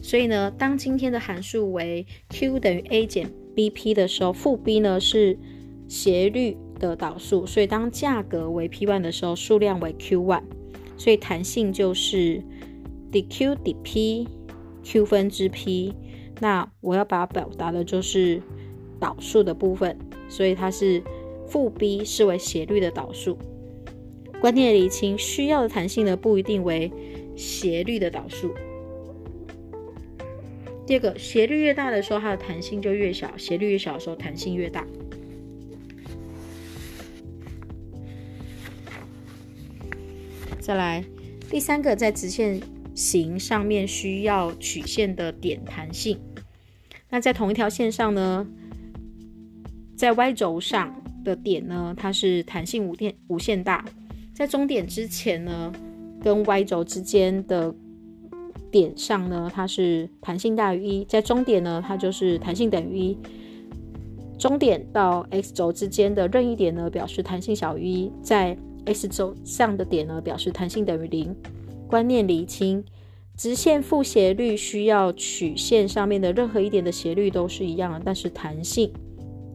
[0.00, 5.38] 所以呢，当今天的函数为 Q 等于 A 减 BP 的时候，负 B 呢是
[5.86, 6.56] 斜率
[6.88, 7.46] 的导数。
[7.46, 10.42] 所以当价格为 P one 的时候，数量为 Q one，
[10.96, 12.42] 所以弹性就是
[13.10, 14.26] dQ dP
[14.82, 15.94] Q 分之 P。
[16.40, 18.42] 那我要把它表达的就是
[18.98, 19.96] 导数的部分，
[20.28, 21.02] 所以它是
[21.46, 23.38] 负 B 视为斜率的导数。
[24.40, 26.90] 观念理清，需要的弹性呢不一定为
[27.36, 28.52] 斜率的导数。
[30.84, 34.84] 第二个，斜率越大的时候，它的弹性就越小；斜率越小的时候，弹性越大。
[40.62, 41.04] 再来，
[41.50, 42.60] 第三个，在直线
[42.94, 46.16] 型上面需要曲线的点弹性。
[47.10, 48.46] 那在同一条线上呢，
[49.96, 50.94] 在 Y 轴上
[51.24, 53.84] 的点呢，它是弹性无限无限大；
[54.32, 55.72] 在终点之前呢，
[56.22, 57.74] 跟 Y 轴之间的。
[58.70, 63.18] 点上呢，它是弹性大于一；在终点呢，它就是弹性等于一。
[64.38, 71.34] 终点到 x 轴之间的任意点呢，表示弹性小于一；在 x 轴上的点呢，表示弹性等于零。
[71.88, 72.82] 观念厘清：
[73.36, 78.90] 直线负斜率需要曲线上面的任何一点的斜率都是一样的，但是弹性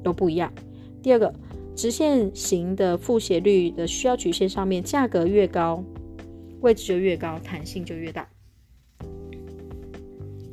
[0.04, 0.54] 都不一样。
[1.02, 1.34] 第二个，
[1.76, 5.84] 直线型的负斜率的需要曲线上面价格越高，
[6.62, 8.28] 位置就越高，弹性就越大。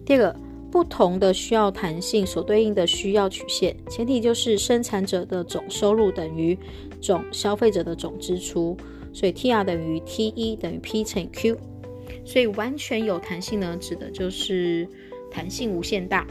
[0.07, 0.37] 第二个，
[0.71, 6.59] 不同的需要弹性所对应的需要曲线，前提就是生产者的总收入等于
[7.05, 8.75] 总消费者的总支出，
[9.13, 11.59] 所以 T R 等于 T 一等于 P 乘以 Q，
[12.25, 14.89] 所以完全有弹性呢，指的就是
[15.31, 16.27] 弹性无限大。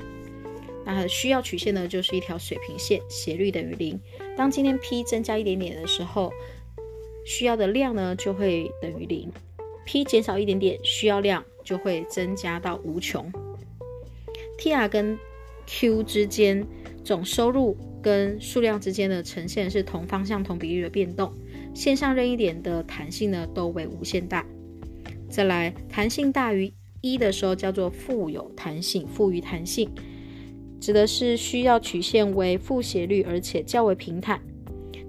[0.84, 4.00] 那需要曲线呢，就是一条水平线，斜率等于零。
[4.36, 6.34] 当今天 P 增加一点点的时候，
[7.24, 9.32] 需要的量呢就会等于零
[9.86, 13.32] ；P 减少一点点，需要量就会增加到无穷。
[14.58, 15.20] T R 跟
[15.68, 16.66] Q 之间
[17.04, 21.34] 总收入跟数量之间的呈现是同方向同比例的变动，
[21.74, 24.46] 线上任意点的弹性呢都为无限大。
[25.30, 29.90] 再来，弹性大于一的时候叫做富有弹性，富于弹性，
[30.80, 34.40] 指的是需要曲线为负斜率而且较为平坦。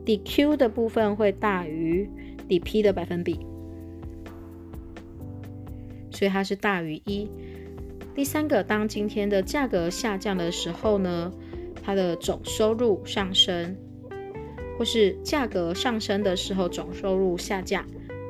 [0.07, 2.09] d Q 的部分会大于
[2.47, 3.38] d P 的百分比，
[6.11, 7.28] 所以它是大于一。
[8.14, 11.32] 第三个，当今天的价格下降的时候呢，
[11.85, 13.76] 它的总收入上升，
[14.78, 17.87] 或是价格上升的时候总收入下降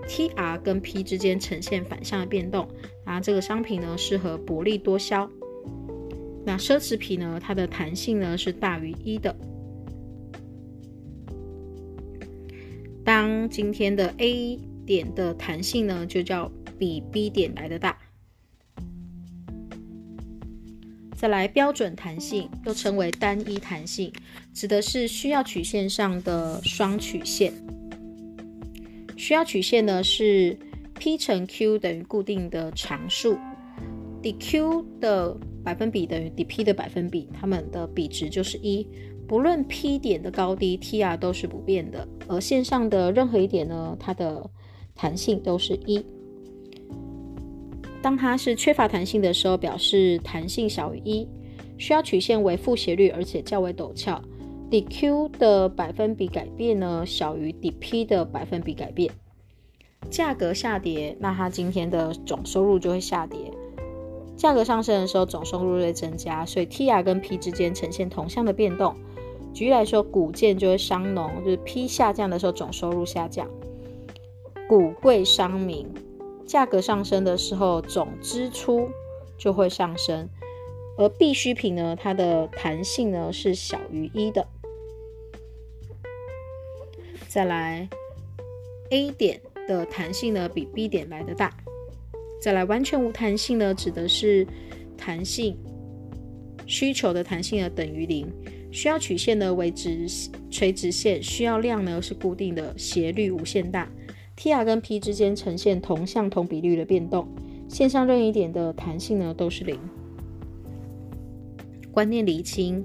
[0.08, 2.68] ，T R 跟 P 之间呈现反向的变动。
[3.06, 5.30] 然后这个商品呢适合薄利多销。
[6.44, 9.34] 那奢侈品呢，它的弹性呢是大于一的。
[13.04, 17.98] 当今天的 A 点的弹性呢，就叫比 B 点来的大。
[21.24, 24.12] 再来标准弹性，又称为单一弹性，
[24.52, 27.50] 指的是需要曲线上的双曲线。
[29.16, 30.54] 需要曲线呢是
[30.98, 33.38] P 乘 Q 等于固定的常数
[34.22, 38.86] ，dQ 的百分比等于 dP 的百分比，它们的比值就是一。
[39.26, 42.06] 不论 P 点的高低，Tr 都是不变的。
[42.28, 44.50] 而线上的任何一点呢，它的
[44.94, 46.04] 弹性都是一。
[48.04, 51.26] 当它是缺乏弹性的时候，表示弹性小于一。
[51.78, 54.20] 需要曲线为负斜率，而且较为陡峭。
[54.70, 59.10] dQ 的百分比改变呢，小于 dP 的百分比改变。
[60.10, 63.38] 价格下跌，那它今天的总收入就会下跌。
[64.36, 68.94] 价格上升的时候，总收入会增加，所以 Tr 跟 P 之间呈现同向的变动。
[69.54, 73.46] 举例来说，谷贱就会伤农，就是 P 下降的时候，总收入下降；
[74.68, 75.88] 谷贵伤民，
[76.46, 78.88] 价格上升的时候，总支出
[79.38, 80.28] 就会上升。
[80.96, 84.46] 而必需品呢，它的弹性呢是小于一的。
[87.28, 87.88] 再来
[88.90, 91.52] ，A 点的弹性呢比 B 点来的大。
[92.40, 94.46] 再来，完全无弹性呢，指的是
[94.96, 95.58] 弹性
[96.66, 98.30] 需求的弹性呢等于零。
[98.70, 100.06] 需要曲线呢为直
[100.50, 103.90] 垂直线，需要量呢是固定的，斜率无限大。
[104.36, 107.28] Tr 跟 P 之间呈现同向同比率的变动，
[107.68, 109.78] 线上任意点的弹性呢都是零。
[111.92, 112.84] 观念厘清：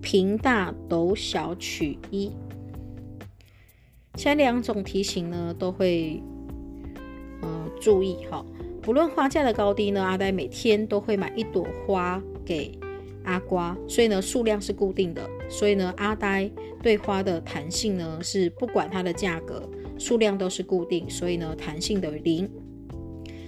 [0.00, 2.30] 平大斗小取一。
[4.14, 6.22] 前两种题型呢都会
[7.42, 8.44] 呃注意哈，
[8.80, 12.22] 不论花价的高低呢，阿呆每天都会买一朵花。
[12.46, 12.78] 给
[13.26, 16.50] 阿瓜，所以呢数量是固定的，所以呢阿呆
[16.82, 19.68] 对花的弹性呢是不管它的价格，
[19.98, 22.50] 数量都是固定，所以呢弹性等于零。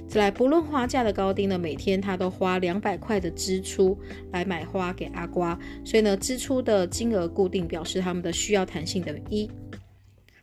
[0.08, 3.98] 再来，不论花价的高低呢，每天他都花两百块的支出
[4.32, 9.50] 来买花给阿瓜，所以呢支出的金额固定，表示他们的需要弹性等于一。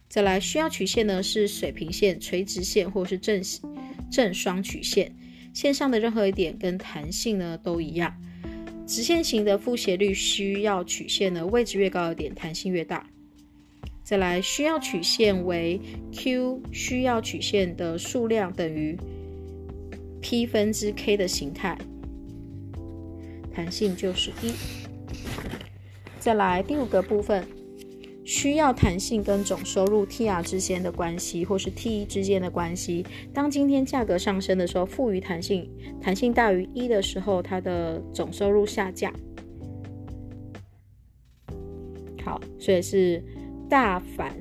[0.08, 3.42] 再来，需要曲线呢是水平线、垂直线或是正
[4.12, 5.12] 正双曲线，
[5.52, 8.16] 线上的任何一点跟弹性呢都一样。
[8.86, 13.08] 直线型的复斜率需要曲线的，位置越高一点，弹性越大。
[14.04, 15.82] 再来，需要曲线为
[16.12, 18.96] Q 需要曲线的数量等于
[20.22, 21.78] P 分之 K 的形态，
[23.54, 24.54] 弹性就是一。
[26.20, 27.44] 再来第五个部分。
[28.26, 33.06] 需要弹性跟总收入 Tr 之间的关系，或是 T 之间的关系。
[33.32, 35.70] 当今天价格上升的时候，赋予弹性，
[36.02, 39.14] 弹性大于一的时候，它的总收入下降。
[42.24, 43.24] 好，所以是
[43.70, 44.34] 大反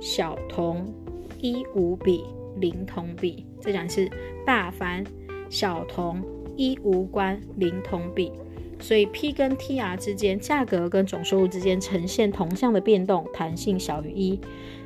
[0.00, 0.92] 小同
[1.40, 2.24] 一无比
[2.56, 3.46] 零同比。
[3.60, 4.10] 这讲是
[4.44, 5.04] 大反
[5.48, 6.20] 小同
[6.56, 8.32] 一无关零同比。
[8.80, 14.40] 所以 P 跟 Tr 之间价格跟总收入之间呈现同向的变动，弹性小于一。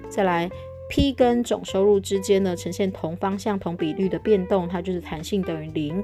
[0.08, 0.50] 再来
[0.88, 6.02] ，P 跟总收入之间呢呈现同方向同比率的变动，它就是弹性等于零。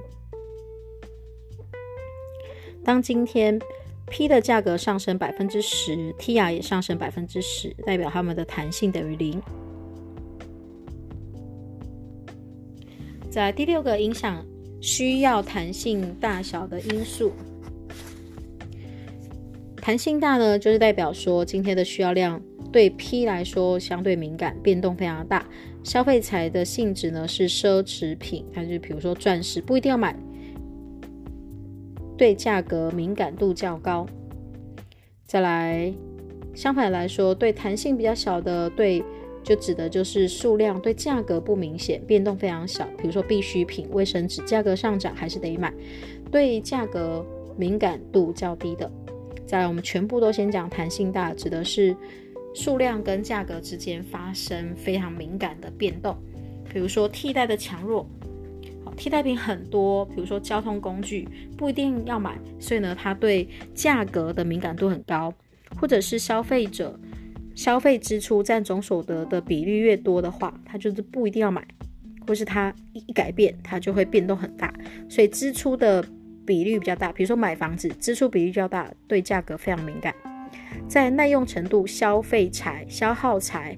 [2.85, 3.59] 当今天
[4.07, 9.43] P 的价格上升百分之十，Tr 也上升百分之十，代表它们的弹性等于零。
[13.31, 14.43] 在第六个影响
[14.81, 17.33] 需要弹性大小的因素。
[19.89, 22.39] 弹性大呢，就是代表说今天的需要量
[22.71, 25.49] 对 P 来说相对敏感，变动非常大。
[25.83, 30.15] 消费财的性质呢是奢侈品，它就比如说钻石，不一定要买，
[32.19, 34.07] 对价格敏感度较高。
[35.25, 35.91] 再来，
[36.55, 39.03] 相反来说，对弹性比较小的，对
[39.43, 42.87] 就指的就是数量对价格不明显，变动非常小。
[42.99, 45.73] 比如说必需品，卫生纸价格上涨还是得买，
[46.31, 47.25] 对价格
[47.57, 48.93] 敏感度较低的。
[49.49, 51.97] 再来，我们全部都先讲弹性大，指的是
[52.55, 56.15] 数量跟价格之间发生非常敏感的变动。
[56.71, 58.07] 比如说替代的强弱，
[58.85, 61.27] 好，替代品很多，比如说交通工具
[61.57, 65.33] 不一定要买，所以呢，它对价格的敏感度很高。
[65.81, 67.01] 或者是消费者
[67.55, 71.67] 消费支出占总所得的比率越多的话，它就是不一定要买，
[72.27, 74.71] 或是它一一改变，它就会变动很大。
[75.09, 76.05] 所以支出的。
[76.49, 80.15] 比率比较大，比如说买房子，支出比率较大，对价格非常敏感。
[80.89, 83.77] 在耐用程度、消费财、消耗财、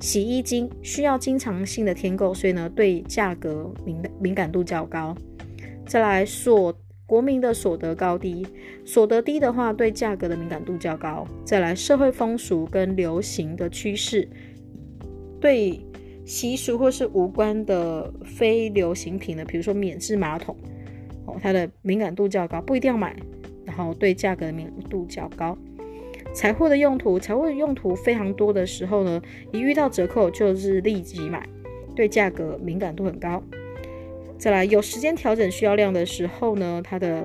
[0.00, 5.16] 洗衣精需要经常性的添购，所以呢，对价格敏敏感度较高。
[5.86, 6.76] 再来，所
[7.06, 8.44] 国民的所得高低，
[8.84, 11.24] 所得低的话，对价格的敏感度较高。
[11.44, 14.28] 再来，社会风俗跟流行的趋势，
[15.40, 15.80] 对
[16.24, 20.56] 习俗或是无关的非流行品呢，比如说免治马桶。
[21.40, 23.14] 它的敏感度较高，不一定要买，
[23.64, 25.56] 然后对价格敏感度较高。
[26.34, 29.20] 财货的用途，财货的用途非常多的时候呢，
[29.52, 31.46] 一遇到折扣就是立即买，
[31.94, 33.42] 对价格敏感度很高。
[34.38, 37.24] 再来，有时间调整需要量的时候呢，它的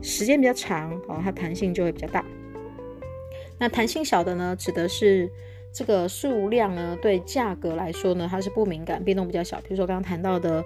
[0.00, 2.24] 时间比较长，哦，它弹性就会比较大。
[3.58, 5.30] 那弹性小的呢，指的是
[5.72, 9.58] 这个数量呢，对价格来说呢，它是不敏感，变动比较小。
[9.58, 10.64] 比如说刚刚谈到的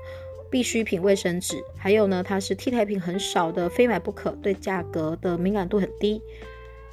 [0.52, 6.20] 必需品卫生纸，还有呢，它是替代品很少的，非买不可，对价格的敏感度很低。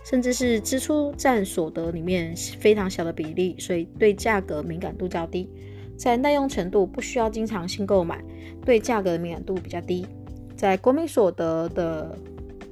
[0.06, 5.50] 甚至是支出占所得里面非常小的比例，所以对价格敏感度较低。
[5.98, 8.24] 在耐用程度不需要经常性购买，
[8.66, 10.08] 对价格的敏感度比较低。
[10.56, 12.18] 在国民所得的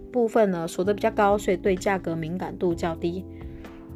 [0.09, 3.25] 部分呢，所得比较高，所以对价格敏感度较低。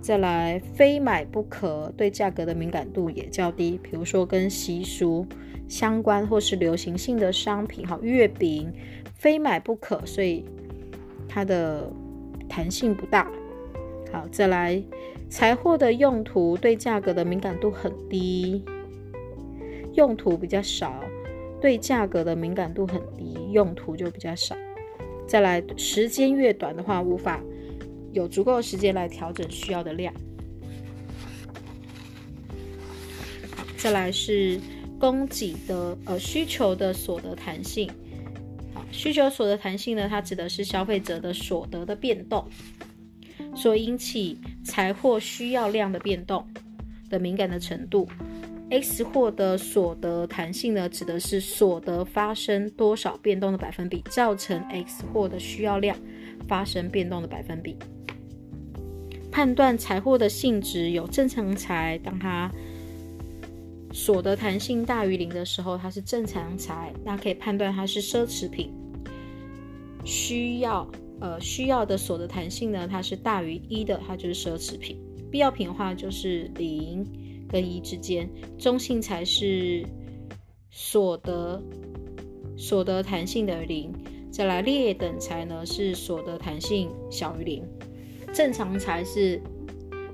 [0.01, 3.79] 再来，非买不可，对价格的敏感度也较低。
[3.81, 5.25] 比如说跟习俗
[5.72, 8.72] 相关或是流行性的商品，哈，月饼
[9.15, 10.45] 非买不可，所以
[11.28, 11.91] 它的。
[12.53, 13.32] 弹性不大，
[14.11, 14.84] 好，再来
[15.30, 18.61] 财货的用途对价格的敏感度很低，
[19.93, 21.01] 用途比较少，
[21.61, 24.53] 对价格的敏感度很低，用途就比较少。
[25.26, 27.41] 再来时间越短的话，无法
[28.11, 30.13] 有足够的时间来调整需要的量。
[33.78, 34.59] 再来是
[35.02, 37.89] 供给的呃需求的所得弹性。
[38.91, 42.45] 需求所得弹性呢，它指的是消费者的所得的变动，
[43.56, 46.45] 所引起财货需要量的变动
[47.10, 48.08] 的敏感的程度。
[48.70, 55.97] X 货的所得弹性呢，指的是所得发生多少变动的百分比，造成 X 货的需要量
[56.47, 57.76] 发生变动的百分比。
[59.32, 62.52] 判断财货的性质有正常财，当它
[63.93, 68.71] 所得弹性大于零的时候，它是正常财，那可以判断它是奢侈品。
[70.03, 70.89] 需要
[71.19, 74.97] 呃需要的所得弹性呢，它是大于一的，它就是奢侈品。
[75.29, 77.05] 必要品的话就是零
[77.47, 79.85] 跟一之间，中性才是
[80.69, 81.61] 所得
[82.57, 83.93] 所得弹性的零。
[84.31, 87.63] 再来劣等财呢是所得弹性小于零，
[88.33, 89.41] 正常财是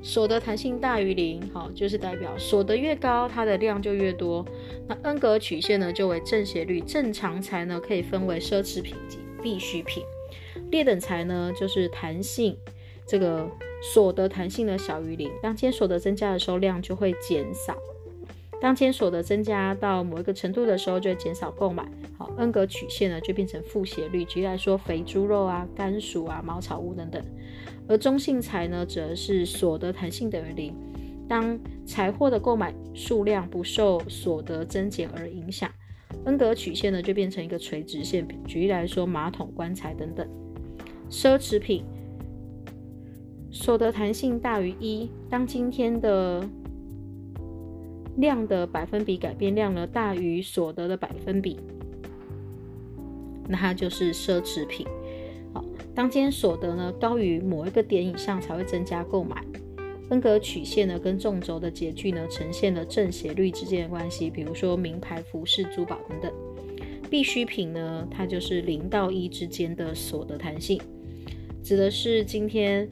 [0.01, 4.45] 所得弹性大于零，好，就是代表所得越高，它的量就越多。
[4.87, 9.19] 那恩格曲线呢就为正斜率，正常财呢可以分为奢侈品及。
[9.39, 10.03] 必需品，
[10.71, 12.57] 劣等财呢，就是弹性，
[13.05, 13.47] 这个
[13.93, 15.31] 所得弹性呢小于零。
[15.43, 17.75] 当间所得增加的时候，量就会减少；
[18.59, 21.87] 当天所得增加到某一个程度的时候，就会减少购买。
[22.17, 24.25] 好，恩格曲线呢就变成负斜率。
[24.25, 27.23] 举例来说，肥猪肉啊、甘薯啊、茅草屋等等。
[27.87, 30.75] 而中性财呢，则是所得弹性等于零。
[31.29, 35.69] 当财货的购买数量不受所得增减而影响。
[36.25, 38.27] 恩格曲线呢，就变成一个垂直线。
[38.45, 40.27] 举例来说，马桶、棺材等等，
[41.09, 41.83] 奢侈品
[43.51, 45.11] 所得弹性大于一。
[45.29, 46.47] 当今天的
[48.17, 51.57] 量的百分比改变量呢大于所得的百分比，
[53.47, 54.85] 那它就是奢侈品。
[55.53, 55.63] 好，
[55.95, 59.43] 当今天所得呢高于某一个点以上，才会增加购买。
[60.09, 64.29] 恩格曲线呢，跟纵轴的截距呢，呈现了正斜率之间的关系。
[64.29, 66.31] 比如说名牌服饰、珠宝等等，
[67.09, 70.81] 必需品呢，它就是零到一之间的所得弹性，
[71.61, 72.89] 指的是今天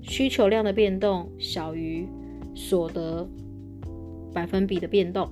[0.00, 2.06] 需求量的变动小于
[2.54, 3.28] 所得
[4.34, 5.30] 百分比的变动。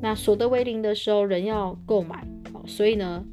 [0.00, 2.24] 那所得为零的时候，人要购买，
[2.66, 3.24] 所以呢。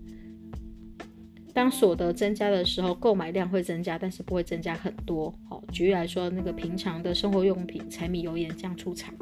[1.54, 5.34] 当所得增加的时候，购买量会增加，但是不会增加很多。
[5.48, 9.14] 好，举例来说，那个平常的生活用品，柴米油盐酱醋茶。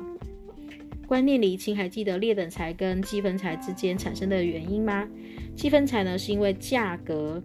[1.05, 5.07] 观念厘清，还记得劣等财跟积分财之间产生的原因吗？
[5.55, 7.39] 积分财呢，是因为价格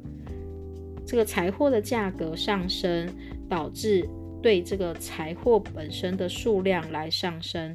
[1.04, 3.06] 这个财货的价格上升，
[3.46, 4.08] 导致
[4.42, 7.74] 对这个财货本身的数量来上升。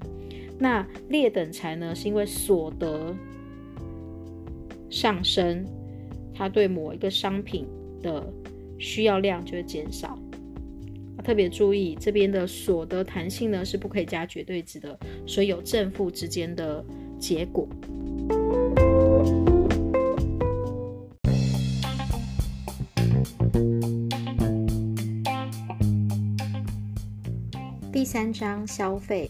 [0.58, 3.16] 那劣等财呢，是因为所得
[4.90, 5.66] 上升。
[6.36, 7.68] 它对某一个商品
[8.02, 8.28] 的
[8.80, 10.18] 需要量就会减少。
[11.24, 14.98] 特别注意这边的所得弹性呢是不可以加绝对值的，
[15.28, 16.84] 所以有正负之间的
[17.20, 17.68] 结果。
[27.92, 29.30] 第三章消费，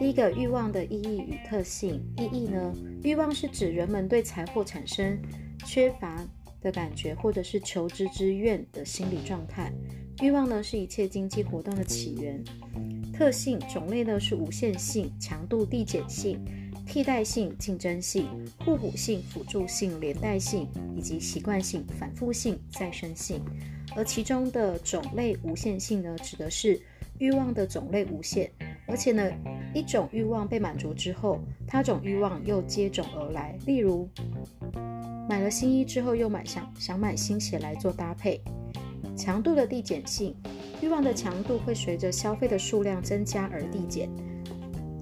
[0.00, 2.02] 第一个欲望的意义与特性。
[2.16, 2.74] 意义呢，
[3.04, 5.20] 欲望是指人们对财货产生。
[5.66, 6.26] 缺乏
[6.62, 9.70] 的感觉，或者是求知之愿的心理状态。
[10.22, 12.42] 欲望呢，是一切经济活动的起源。
[13.12, 16.42] 特性种类呢是无限性、强度递减性、
[16.86, 18.26] 替代性、竞争性、
[18.64, 23.44] 互补性、辅助性、连带性，以及习惯性、反复性、再生性。
[23.94, 26.80] 而其中的种类无限性呢，指的是
[27.18, 28.50] 欲望的种类无限，
[28.90, 29.30] 而且呢，
[29.72, 33.56] 一种欲望被满足之后，他种欲望又接踵而来。
[33.64, 34.08] 例如，
[35.28, 38.40] 买了新衣之后，又买想想买新鞋来做搭配。
[39.16, 40.34] 强度的递减性，
[40.82, 44.10] 欲望的强度会随着消费的数量增加而递减。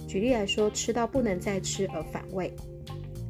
[0.07, 2.55] 举例来说，吃到不能再吃而反胃。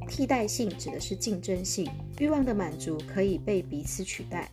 [0.08, 1.88] 替代性指的是竞争性，
[2.18, 4.50] 欲望的满足可以被彼此取代。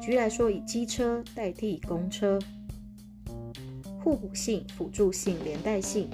[0.00, 2.38] 举例来说，以机车代替公车。
[4.02, 6.08] 互补性、辅助性、连带性，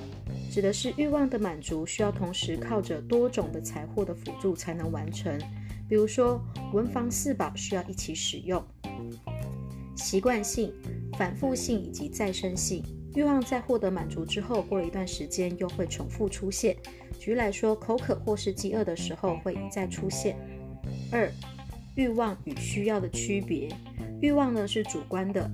[0.51, 5.39] 指的是欲望的满足需要同时靠着多种的财货的辅助才能完成。
[5.89, 6.39] 比如说，
[6.75, 8.63] 文房四宝需要一起使用。
[9.97, 10.73] 习惯性、
[11.17, 12.85] 反复性以及再生性，
[13.15, 16.77] 欲望在获得满足之后，过了一段时间又会重复出现。
[17.19, 20.37] 举例来说，口渴或是饥饿的时候会一再出现。
[21.11, 21.33] 二
[21.97, 23.69] 欲望与需要的区别，
[24.21, 25.51] 欲望呢是主观的，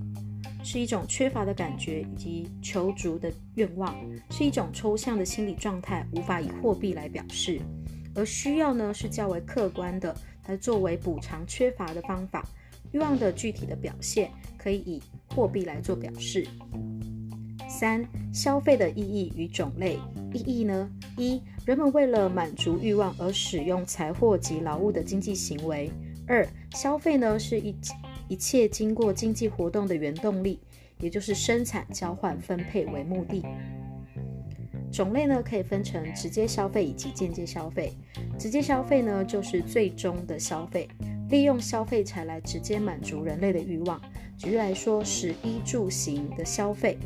[0.65, 3.95] 是一种缺乏的感觉以及求足的愿望，
[4.31, 7.61] 是一种抽象的心理状态，无法以货币来表示；
[8.15, 12.45] 而需要呢是较为客观的，它作为补偿缺乏的方法。
[12.93, 16.47] 欲望的具体的表现可以以货币来做表示。
[17.69, 19.99] 三、消费的意义与种类。
[20.33, 20.89] 意义呢？
[21.17, 25.91] 一、人们为了满足欲望而使用财货及劳务的经济行为。
[26.27, 27.73] 二、消费呢是一
[28.29, 30.59] 一切经过经济活动的原动力，
[30.99, 33.45] 也就是生产、交换、分配为目的。
[34.91, 37.93] 种类呢可以分成直接消费以及间接消费。
[38.39, 40.89] 直接消费呢就是最终的消费，
[41.31, 44.01] 利用消费财来直接满足人类的欲望。
[44.39, 46.97] 举例来说，食衣住行的消费。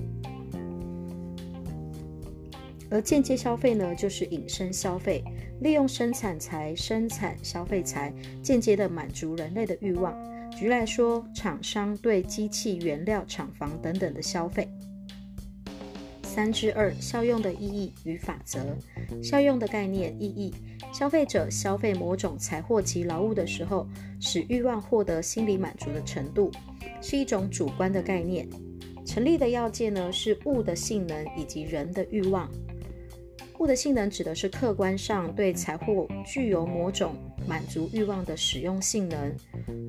[2.91, 5.23] 而间接消费呢，就是引申消费，
[5.61, 8.13] 利用生产财生产消费财，
[8.43, 10.17] 间接的满足人类的欲望。
[10.59, 14.69] 举例来说，厂商对机器、原料、厂房等等的消费。
[16.25, 18.77] 三之二，效用的意义与法则。
[19.23, 20.53] 效用的概念意义：
[20.93, 23.87] 消费者消费某种财货及劳务的时候，
[24.21, 26.51] 使欲望获得心理满足的程度，
[27.01, 28.49] 是一种主观的概念。
[29.07, 32.51] 成立的要件呢，是物的性能以及人的欲望。
[33.59, 37.15] 物的性能指的是客观上对财货具有某种
[37.47, 39.35] 满足欲望的使用性能，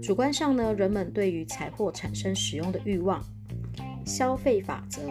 [0.02, 3.24] 主观上呢，人们对于财货产生使用的欲望。
[4.06, 5.02] 消费法则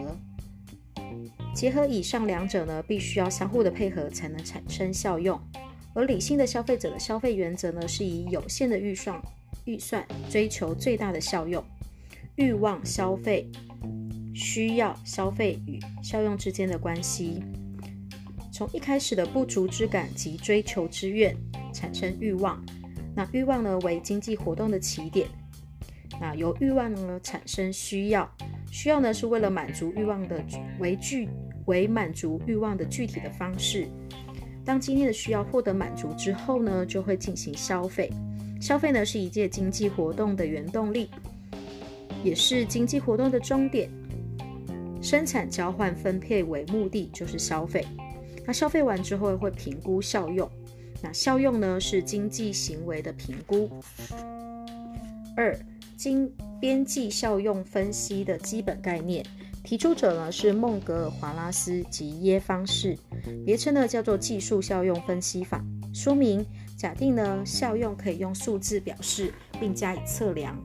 [1.55, 5.39] 结合以上两者呢，必须要相互的配合才能产生效用。
[5.93, 9.21] 而理性的消费者的消费原则呢，是以有限的预算
[9.65, 11.63] 预算追求最大的效用。
[12.35, 13.49] 欲望消费
[14.33, 17.41] 需要消费与效用之间的关系。
[18.59, 21.33] 从一开始的不足之感及追求之愿
[21.71, 22.61] 产生欲望，
[23.15, 25.29] 那欲望呢为经济活动的起点，
[26.19, 28.29] 那由欲望呢产生需要，
[28.69, 30.43] 需要呢是为了满足欲望的
[30.77, 31.29] 为具
[31.67, 33.87] 为满足欲望的具体的方式。
[34.65, 38.11] 当今天的需要获得满足之后呢，就会进行消费。
[38.59, 41.09] 消费呢是一届经济活动的原动力，
[42.25, 43.89] 也是经济活动的终点。
[45.01, 47.87] 生产、交换、分配为目的就是消费。
[48.45, 50.49] 那消费完之后会评估效用，
[51.01, 53.69] 那效用呢是经济行为的评估。
[55.35, 55.57] 二、
[55.95, 59.25] 经边际效用分析的基本概念，
[59.63, 62.97] 提出者呢是孟格尔华拉斯及耶方士，
[63.45, 65.63] 别称呢叫做技术效用分析法。
[65.93, 66.45] 说明
[66.77, 70.57] 假定呢效用可以用数字表示，并加以测量。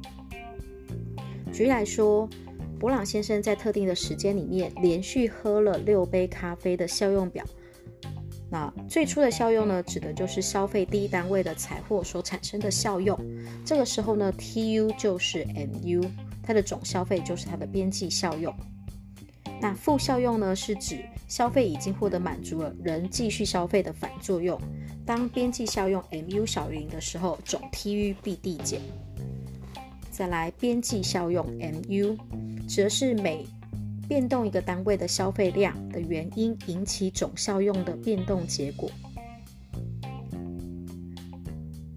[1.52, 2.28] 举例来说，
[2.80, 7.44] 博朗先生在特定的时间里面连续喝了六杯咖啡的效用表。
[8.54, 13.18] 那最初的效用呢，指的就是消费第一单位的财货所产生的效用。
[13.64, 16.08] 这个时候呢，TU 就是 MU，
[16.40, 18.54] 它的总消费就是它的边际效用。
[19.60, 24.56] 那负效用呢，是指消费已经获得满足了，仍继续消费的反作用。
[25.04, 28.80] 当边际效用 MU 小于零的时候，总 TU 必递减。
[30.12, 32.16] 再来，边际效用 MU，
[32.68, 33.44] 指的是每
[34.08, 38.90] 变动一个单位的消费量的原因，引起总效用的变动结果。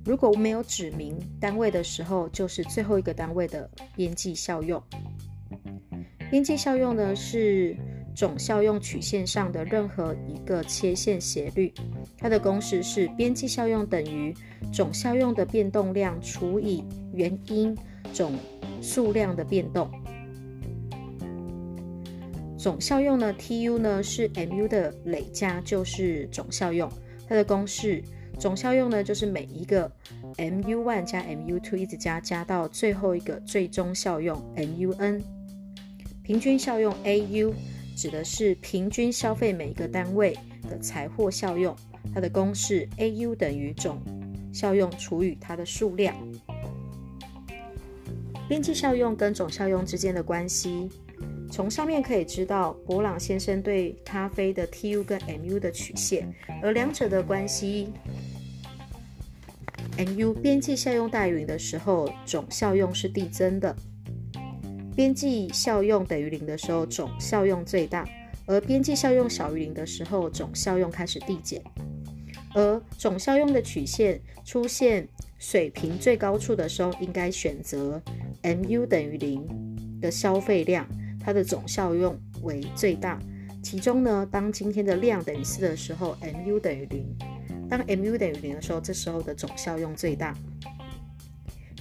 [0.06, 4.82] 如果没有指明单位的时候，就是最后一个单位的边际效用。
[6.30, 7.76] 边际效用呢是
[8.16, 11.74] 总效用曲线上的任何一个切线斜率，
[12.18, 14.34] 它的公式是边际效用等于
[14.74, 16.84] 总效用的变动量除以
[17.14, 17.78] 原因
[18.14, 18.34] 总
[18.82, 19.92] 数量的变动。
[22.58, 26.92] 总效用呢，TU 呢是 MU 的累加，就是总效用。
[27.30, 28.02] 它的公式，
[28.40, 29.92] 总效用呢就是每一个
[30.38, 35.22] MU1 加 MU2 一直加，加到最后一个最终效用 MUN。
[36.24, 37.54] 平均效用 AU
[37.96, 40.36] 指的是平均消费每一个单位
[40.70, 41.76] 的财货效用。
[42.14, 44.02] 它的公式 AU 等于总
[44.52, 46.16] 效用除以它的数量。
[48.48, 50.90] 边际效用跟总效用之间的关系，
[51.50, 56.32] 从上面可以知道博朗先生对咖啡的 TU 跟 MU 的曲线，
[56.62, 57.90] 而两者的关系
[59.98, 63.74] ，MU 边际效用大于零的时候，总效用是递增的；
[64.96, 68.04] 边际效用等于零的时候，总效用最大；
[68.46, 71.62] 而边际效用小于零的时候，总效用开始递减。
[72.54, 78.02] 而总效用的曲线出现水平最高处的时候，应该选择。
[78.44, 79.46] mu 等于零
[80.00, 80.88] 的消费量，
[81.28, 83.20] 它的总效用为最大。
[83.62, 87.04] 其中呢，当今天的量等于四的时候，mu 等于零；
[87.70, 90.34] 当 mu 等于零的时候，这时候的总效用最大。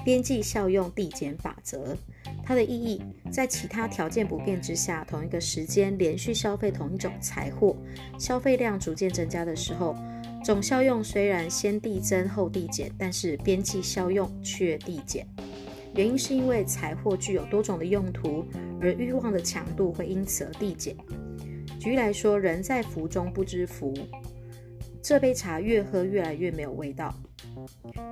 [0.05, 1.97] 边际效用递减法则，
[2.45, 7.77] 它的意义在其他条件不变之下，同一个时间连续消费同一种财货，
[8.19, 9.95] 消费量逐渐增加的时候，
[10.45, 15.25] 总效用虽然先递增后递减，但是边际效用却递减。
[15.97, 18.45] 原因是因为财货具有多种的用途，
[18.83, 20.95] 而欲望的强度会因此而递减。
[21.81, 23.95] 举例来说，人在福中不知福，
[25.03, 27.15] 这杯茶越喝越来越没有味道。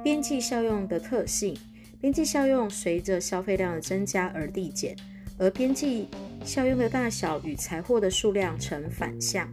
[0.02, 1.54] 边际效用的特性，
[2.00, 4.96] 边际效用随着消费量的增加而递减，
[5.36, 6.08] 而边际
[6.42, 9.46] 效用的大小与财货的数量成反向，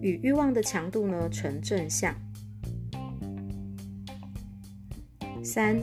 [0.00, 2.12] 与欲望的强度呢成正向。
[5.44, 5.80] 三。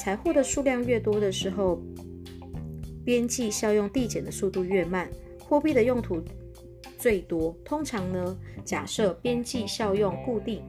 [0.00, 1.78] 财货的数量越多的时候，
[3.04, 5.06] 边际效用递减的速度越慢。
[5.38, 6.24] 货币的用途
[6.96, 8.34] 最多，通常呢，
[8.64, 10.62] 假设边际效用固定，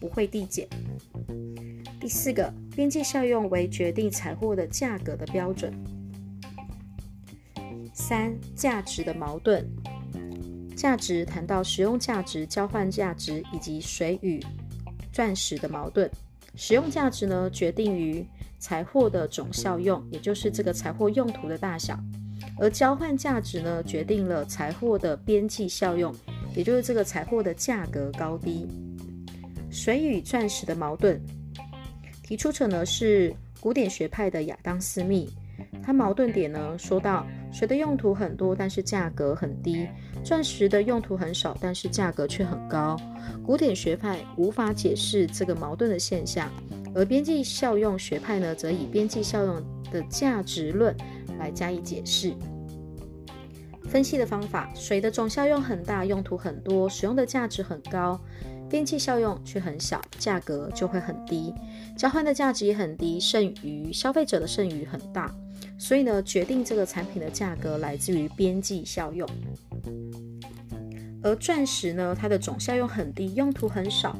[0.00, 0.66] 不会递减。
[2.00, 5.70] 第四个，边际效用为决定财货的价格的标准。
[7.92, 9.62] 三、价值的矛盾。
[10.74, 14.42] 价值谈到使用价值、交换价值以及水与
[15.12, 16.10] 钻石的矛盾。
[16.56, 18.26] 使用价值呢，决定于
[18.58, 21.94] 财货的总效用，也就是这个财货用途的大小；
[22.58, 26.12] 而交换价值呢，决定了财货的边际效用，
[26.54, 28.66] 也就是这个财货的价格高低。
[29.70, 31.20] 水与钻石的矛盾，
[32.22, 35.28] 提出者呢是古典学派的亚当·斯密。
[35.82, 39.86] 他矛盾点呢，说到水的用途很多，但是价格很低；
[40.26, 42.96] 钻石的用途很少，但是价格却很高。
[43.44, 46.50] 古典学派无法解释这个矛盾的现象，
[46.96, 49.62] 而边际效用学派呢，则以边际效用
[49.92, 50.92] 的价值论
[51.38, 52.34] 来加以解释。
[53.84, 58.20] 分析的方法：水的总效用很大，用途很多，使用的价值很高。
[58.68, 61.54] 边际效用却很小，价格就会很低，
[61.96, 65.32] 交换的价值也很低，剩余消费者的剩余很大，
[65.78, 69.28] 所以呢，决定这个产品的价格来自于边际效用。
[71.22, 74.16] 而钻石呢，它的总效用很低，用途很少，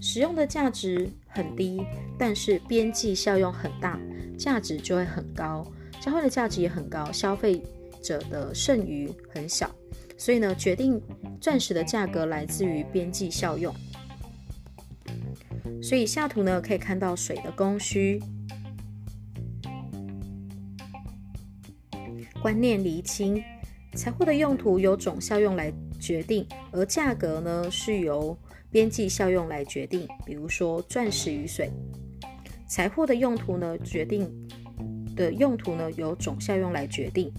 [0.00, 1.82] 使用的价值很低，
[2.18, 4.00] 但是边际效用很大，
[4.38, 5.66] 价值就会很高，
[6.00, 7.62] 交换的价值也很高，消费
[8.02, 9.70] 者的剩余很小。
[10.16, 11.00] 所以呢，决定
[11.40, 13.74] 钻石的价格来自于边际效用。
[15.82, 18.20] 所以下图呢可以看到水的供需
[22.42, 23.40] 观念厘清，
[23.98, 28.38] 财货的用途由总效用来决定，而价格呢是由
[28.70, 30.06] 边际效用来决定。
[30.24, 31.68] 比如说钻石与水，
[32.68, 34.30] 财货的用途呢决定
[35.16, 37.32] 的用途呢由总效用来决定。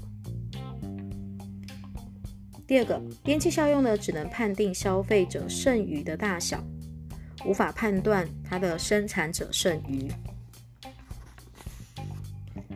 [2.68, 6.62] 第二个边际效用呢，只能判定消费者剩余的大小，
[7.46, 10.12] 无法判断它的生产者剩余。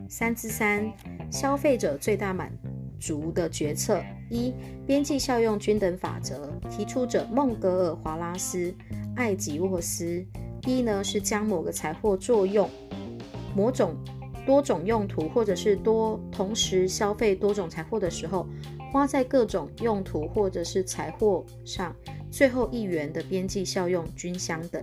[0.07, 0.89] 三之三，
[1.29, 2.49] 消费者最大满
[3.03, 4.53] 足的决策一
[4.87, 8.73] 边际效用均等法则，提出者孟格尔华拉斯、
[9.17, 10.25] 艾吉沃斯。
[10.65, 12.69] 一呢是将某个财货作用
[13.53, 13.93] 某种
[14.45, 18.47] 多种用途，或者是多同时消费多种财货的时候。
[18.93, 21.95] 花在各种用途或者是财货上，
[22.29, 24.81] 最后一元的边际效用均相等，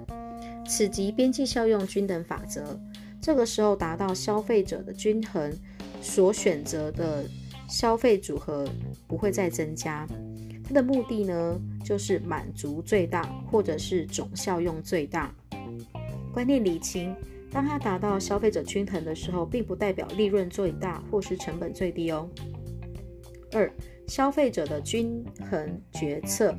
[0.67, 2.77] 此即边际效用均等法则。
[3.23, 5.57] 这个时候达到消费者的均衡，
[6.03, 7.25] 所选择的
[7.71, 8.69] 消费组合
[9.07, 10.07] 不会再增加。
[10.65, 15.35] 它的目的呢，就是满足最大，或者是总效用最大。
[16.33, 17.15] 观念理清：
[17.51, 22.29] 当它达到消费者均衡的时候，并不代表利润最大或是成本最低哦。
[23.53, 23.73] 二
[24.07, 26.55] 消费者的均衡决策。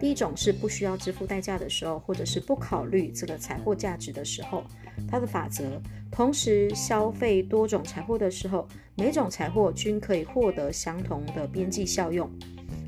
[0.00, 4.64] 第一种是不需要支付代价的时候，或者是不考虑这个财货价值的时候，
[5.06, 5.80] 它的法则。
[6.10, 12.28] 同时消费多种财货的时候，每种财货均可以获得相同的边际效用。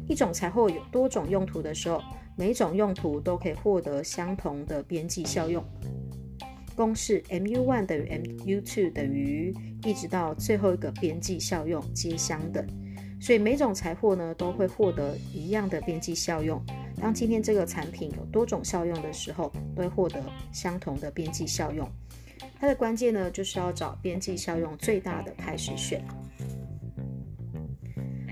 [0.08, 2.02] 一种财货有多种用途的时候，
[2.34, 5.62] 每种用途都可以获得相同的边际效用。
[6.74, 8.08] 公式 mu one 等于
[8.46, 9.54] mu two 等于
[9.84, 12.66] 一直到最后一个边际效用皆相等，
[13.20, 16.60] 所以每种财货呢都会获得一样的边际效用。
[17.02, 20.22] 当今天这个产品有多种效用的时候，都会获得
[20.52, 21.86] 相同的边际效用。
[22.60, 26.04] 它的关键呢，就是要找边际效用最大的开始选。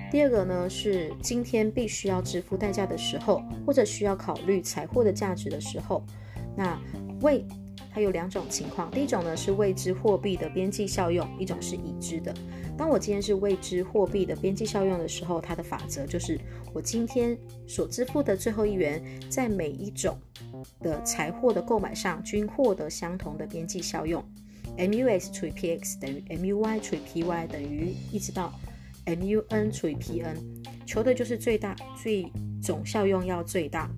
[0.08, 6.04] 第二个呢，是今天必须要支付代价的时候，或者需要考虑财货的价值的时候，
[6.56, 6.80] 那
[7.22, 7.44] 未
[7.92, 8.88] 它有两种情况。
[8.92, 12.32] 第一种呢是未知货币的边际效用，一种是已知的。
[12.80, 16.40] 当我今天是未知货币的边际效用的时候，它的法则就是
[16.72, 20.18] 我今天所支付的最后一元，在每一种
[20.78, 24.24] 的财货的购买上均获得相同的边际效用。
[24.78, 28.50] mus 除以 px 等于 muy 除以 py 等于一直到
[29.04, 30.36] mun 除以 pn，
[30.86, 33.90] 求的就是最大最总效用要最大，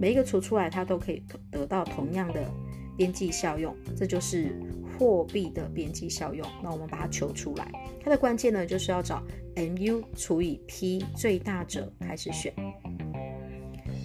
[0.00, 1.20] 每一个除出来它都可以
[1.50, 2.48] 得到同样的
[2.96, 4.54] 边际效用，这就是。
[5.00, 7.72] 货币的边际效用，那我们把它求出来。
[8.04, 9.22] 它的关键呢，就是要找
[9.56, 12.52] mu 除以 p 最大者开始选。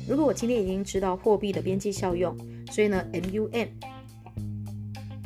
[0.08, 2.34] 如果我今天已经知道货币的边际效用，
[2.72, 3.68] 所以呢，mum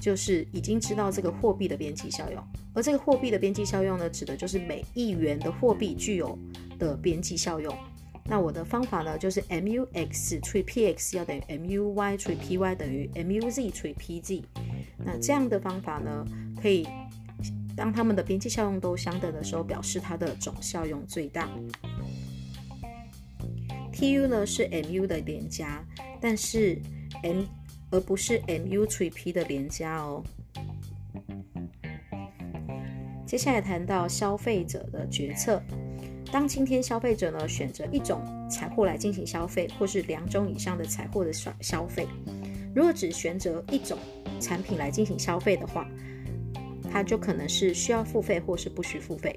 [0.02, 2.44] 就是已经知道这个货币的边际效用。
[2.74, 6.36] 而这个货币的边际效用呢，指的就是每一元的货币具有
[6.80, 7.72] 的边际效用。
[8.30, 14.44] 那我的方法呢，就是 mux 除以 px 要等于 muy 除以 py 等于 muz 除以 pz。
[15.04, 16.24] 那这样的方法呢，
[16.62, 16.88] 可以
[17.76, 21.50] 当它们的边际效用都相等的时候，表示它的总效用最大。
[23.92, 25.84] Tu 呢是 mu 的连加，
[26.22, 26.80] 但是
[27.24, 27.44] m
[27.90, 30.24] 而不是 mu 除以 p 的连加哦。
[33.26, 35.60] 接下来谈到消费者的决策。
[36.32, 42.08] 当今天消费者呢选择一种财货来进行消费，或是两种以上的财货的消消费，
[42.76, 43.98] 如果只选择一种
[44.40, 45.88] 产品来进行消费的话，
[46.92, 49.36] 它就可能是需要付费或是不需付费。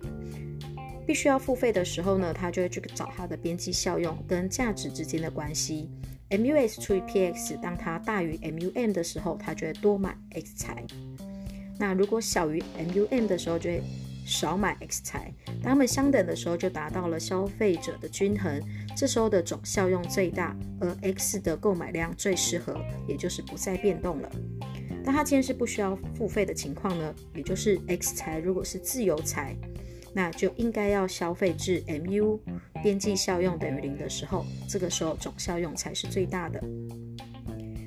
[1.05, 5.91] 必须要付费的时候呢，它就会去找它的边际效用跟价值之间的关系。
[6.31, 10.85] mus 除以 px，当它大于 mum 的时候，它就会多买 x 财。
[11.79, 13.83] 那如果小于 mum 的时候，就会
[14.25, 18.63] 少买 x 财，当它们相等的时候，就达到了消费者的均衡，
[18.97, 24.31] 这时候的总效用最大，而 x 的购买量最适合，也就是不再变动了。
[25.05, 29.57] 当它既然是不需要付费的情况呢，也就是 x 财如果是自由财，
[30.15, 32.39] 那就应该要消费至 mu
[32.83, 36.63] 边际效用等于零的时候，这个时候总效用才是最大的。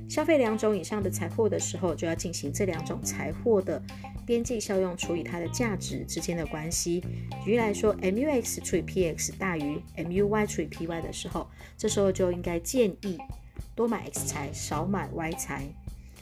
[0.10, 3.82] 消费两种以上的财货的时候，就要进行这两种财货的。
[4.26, 7.02] 边际效用除以它的价值之间的关系。
[7.44, 11.48] 举例来说，mux 除以 px 大于 muy 除以 py 的时候，
[11.78, 13.18] 这时候就应该建议
[13.76, 15.64] 多买 x 财，少买 y 财。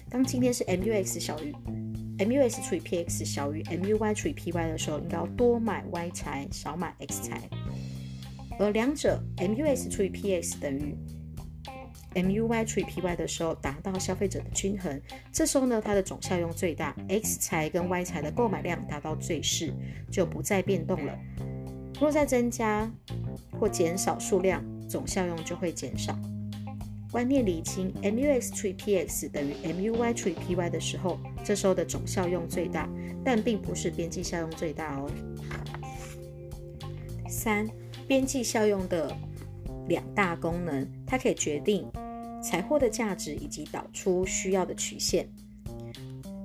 [0.09, 1.51] 当今天是 mux 小于
[2.19, 7.41] mus 除以 px 小于 muy 除以 py 的时候，应该要多买 y 财，少买 x 财。
[8.59, 10.95] 而两者 mus 除以 px 等于。
[12.13, 15.01] MUY 除以 PY 的时候，达到消费者的均衡，
[15.31, 19.73] 这时候呢，它的总效用最大，X 财跟 Y 财的购买量达到最适，
[20.11, 21.17] 就不再变动了。
[21.99, 22.91] 若再增加
[23.59, 26.17] 或减少数量，总效用就会减少。
[27.11, 32.89] 观念厘清，MUX 除以 PX 等于 MUY 除以 PY 的时候，这时候的总效用最大，
[33.23, 35.09] 但并不是边际效用最大哦。
[37.29, 37.69] 三，
[38.07, 39.15] 边际效用的
[39.87, 41.87] 两大功能，它可以决定。
[42.43, 45.27] 财货的价值以及导出需要的曲线，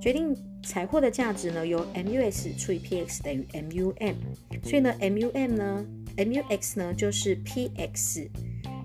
[0.01, 4.15] 决定财货的价值呢，由 mus 除以 px 等于 mum，
[4.63, 5.85] 所以呢，mum 呢
[6.17, 8.29] ，mux 呢就是 px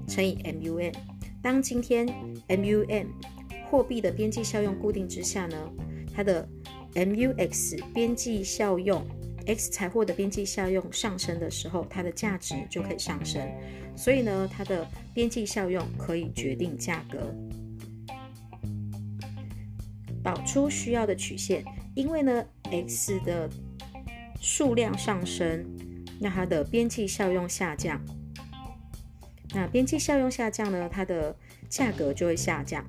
[0.08, 0.94] 乘以 mum。
[1.42, 2.08] 当今天
[2.48, 3.06] mum
[3.70, 5.70] 货币的边际效用固定之下呢，
[6.16, 6.48] 它的
[6.96, 9.06] mux 边际效用。
[9.46, 13.42] X 财货的边际效用上升的时候，它的价值就可以上升，
[13.96, 17.34] 所以呢，它的边际效用可以决定价格。
[20.24, 21.64] 导出需要的曲线，
[21.96, 23.50] 因为呢，x 的
[24.40, 25.66] 数量上升，
[26.22, 28.02] 那它的边际效用下降。
[29.54, 31.36] 那边际效用下降呢，它的
[31.68, 32.86] 价格就会下降。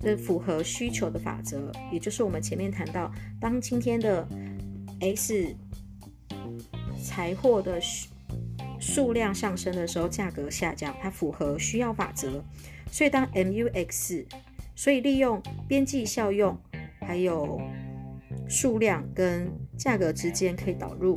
[0.00, 4.26] 这符合需求的法则，也就是我们前面谈到，当今天的
[5.00, 5.56] S
[7.02, 7.80] 财货的
[8.78, 12.44] 数量上升的时候，价格下降，它符合需要法则。
[12.90, 14.26] 所以当 MUX，
[14.74, 16.58] 所以利用边际效用，
[17.00, 17.60] 还有
[18.48, 21.16] 数量跟价格之间可以导入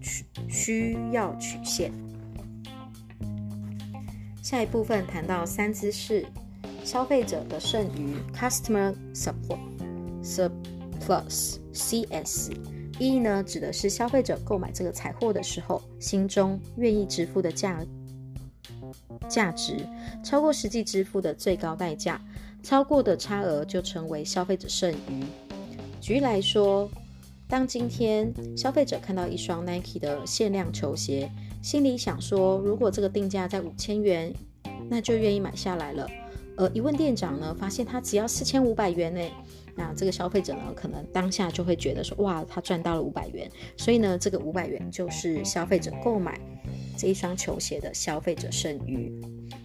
[0.00, 1.92] 需需要曲线。
[4.42, 6.24] 下一部分谈到三姿势，
[6.84, 8.94] 消费者的剩余 （Customer
[11.02, 12.52] Surplus，CS）。
[12.98, 17.84] 一呢，指的是消费者购买这个财货的时候，心中愿意支付的价
[19.28, 19.76] 价值
[20.24, 22.20] 超过实际支付的最高代价，
[22.62, 25.24] 超过的差额就成为消费者剩余。
[26.00, 26.88] 举例来说，
[27.48, 31.30] 当今天消费者看到一双 Nike 的限量球鞋。
[31.62, 34.32] 心里想说，如果这个定价在五千元，
[34.88, 36.08] 那就愿意买下来了。
[36.56, 39.20] 而一问店长呢，发现他只要四千五百元呢，
[39.76, 43.48] 那这个消费者呢，可能当下就会觉得说，哇，他赚到了五百元。
[43.76, 46.40] 所以呢，这个五百元就是消费者购买
[46.96, 49.12] 这一双球鞋的消费者剩余。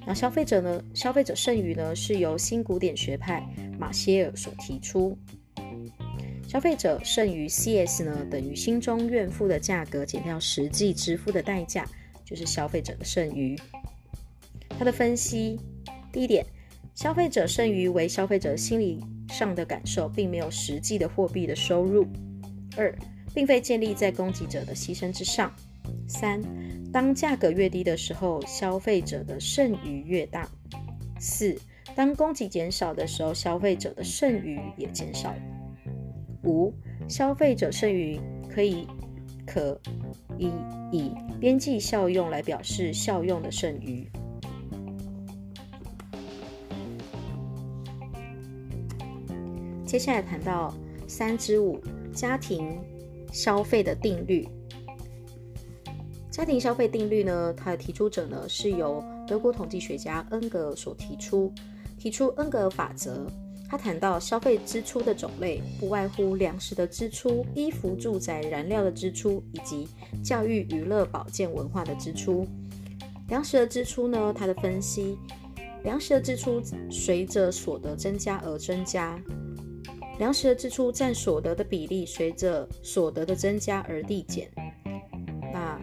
[0.06, 3.42] 那消费者呢，消费者剩余呢，是由新古典学派
[3.80, 5.18] 马歇尔所提出。
[6.46, 11.88] 消费者剩余 CS 呢，等于心中愿付的价格减掉实际支付的代价，
[12.26, 13.58] 就是消费者的剩余。
[14.78, 15.58] 他的分析，
[16.12, 16.46] 第一点，
[16.94, 19.00] 消费者剩余为消费者心理
[19.32, 22.06] 上的感受，并没有实际的货币的收入。
[22.78, 22.94] 二，
[23.34, 25.52] 并非建立在供给者的牺牲之上。
[26.08, 26.42] 三，
[26.92, 30.48] 当价格越低的时候，消费者的剩余越大。
[31.20, 31.58] 四，
[31.96, 35.34] 当供给减少的时候，消费者的剩余也减少。
[36.44, 36.74] 五，
[37.08, 38.20] 消费者剩余
[38.50, 38.88] 可以
[39.46, 39.80] 可
[40.38, 40.52] 以
[40.92, 44.10] 以边际效用来表示效用的剩余。
[49.92, 50.74] 接下来谈到
[51.06, 51.78] 三之五
[52.14, 52.80] 家庭
[53.34, 54.48] 消费的定律。
[56.30, 61.52] 家庭消费定律呢，它的提出者呢是由德国统计学家恩格尔所提出，
[62.00, 63.28] 提出恩格尔法则。
[63.70, 69.90] 他谈到消费支出的种类，不外乎粮食的支出、衣服、住宅、燃料的支出，以及
[70.24, 72.48] 教育、娱乐、保健、文化的支出。
[73.28, 74.34] 粮食的支出呢？
[74.34, 75.18] 他的分析，
[75.84, 79.22] 粮食的支出随着所得增加而增加，
[80.22, 84.48] 粮食的支出占所得的比例随着所得的增加而递减。
[85.52, 85.82] 那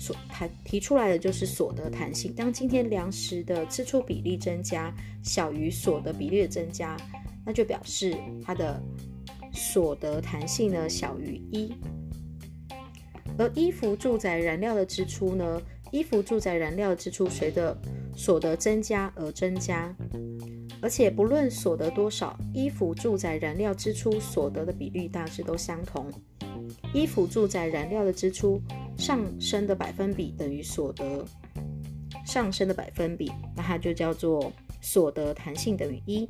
[0.00, 2.34] 所谈提出来的就是所得弹性。
[2.34, 4.92] 当今天粮食的支出比例增加
[5.22, 6.96] 小于所得比例的增加，
[7.46, 8.82] 那就表示它的
[9.52, 11.72] 所得弹性呢小于一。
[13.38, 15.62] 而衣服、住宅、燃料的支出呢？
[15.92, 17.78] 衣服、住宅、燃料支出随着
[18.16, 19.94] 所得增加而增加，
[20.82, 26.12] 而且不论所得多少，衣服、住宅、燃料支出所得的比率大致都相同。
[26.92, 28.60] 衣服、住宅、燃料的支出。
[28.94, 31.24] 上升的百分比等于所得
[32.26, 34.52] 上升的百分比，那它就叫做
[34.82, 36.28] 所得弹性等于一。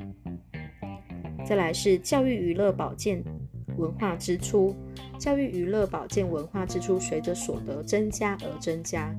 [1.44, 3.22] 再来是教育、娱乐、保健、
[3.76, 4.74] 文化支出，
[5.18, 9.12] 教育、娱乐、保健、文化支出随着所得增加而增加，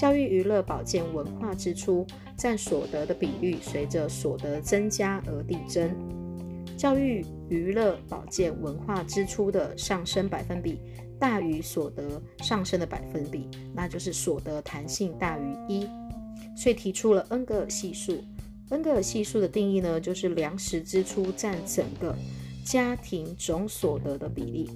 [0.00, 5.94] 教育、娱乐、保健、文化支出占所得的比率随着所得增加而递增，
[6.74, 10.80] 教育、娱乐、保健、文化支出的上升百分比。
[11.18, 15.86] 大于所得上升的百分比，那就是所得弹性大于一，
[16.56, 18.24] 所以提出了恩格尔系数。
[18.70, 22.16] 恩格尔系数的定义呢，就是粮食支出占整个
[22.64, 24.70] 家庭总所得的比例。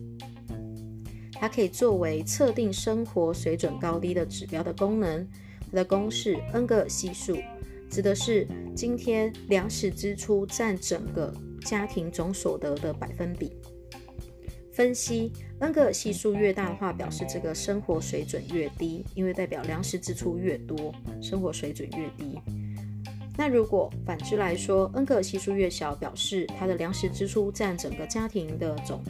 [1.35, 5.27] 它可以作为测定生活水准高低的指标的功能。
[5.71, 7.37] 它的公式恩格尔系数
[7.91, 11.33] 指的是今天粮食支出占整个
[11.63, 13.53] 家庭总所得的百分比。
[14.73, 22.39] 分析恩格尔系数越大的话，表示这个生活水准越低，因为代表粮食支出越多，生活水准越低。
[23.37, 29.03] 那如果反之来说，恩格尔系数越小，表示它的粮食支出占整个家庭的总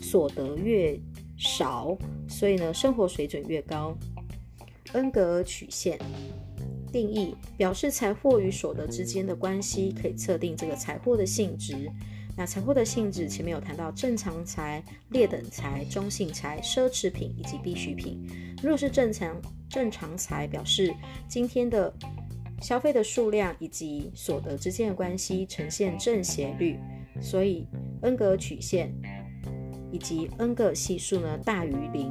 [0.00, 0.98] 所得越
[1.36, 1.96] 少，
[2.28, 3.96] 所以呢，生活水准越高。
[4.92, 5.98] 恩格尔曲线
[6.92, 11.90] 定义表示财货与所得之间的关系，可以测定这个财货的性质。
[12.36, 18.26] 那财货的性质，前面有谈到正常财、劣等财、中性财、奢侈品以及必需品。
[18.62, 20.94] 如果是正常正常财，表示
[21.28, 21.92] 今天的
[22.60, 26.78] 消费的数量以及所得之间的关系呈现正斜率，
[27.20, 27.66] 所以
[28.02, 28.94] 恩格尔曲线
[29.92, 32.10] 以及 n 个系数呢大于零。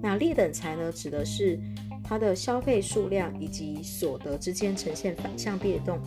[0.00, 1.60] 那劣等财呢，指的是
[2.02, 5.98] 它的消费数量以及所得之间呈现反向变动，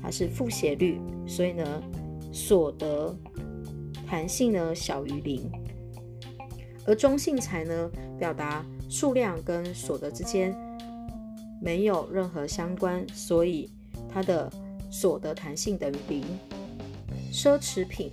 [0.00, 1.82] 它是负斜率，所以呢。
[2.36, 3.16] 所得
[4.08, 5.48] 弹性呢小于零，
[6.84, 7.88] 而中性财呢
[8.18, 10.52] 表达数量跟所得之间
[11.62, 13.70] 没有任何相关，所以
[14.12, 14.50] 它的
[14.90, 16.24] 所得弹性等于零。
[17.32, 18.10] 奢侈品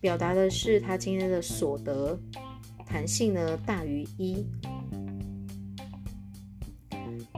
[0.00, 2.18] 表达的是它今天的所得
[2.86, 4.46] 弹性呢大于一，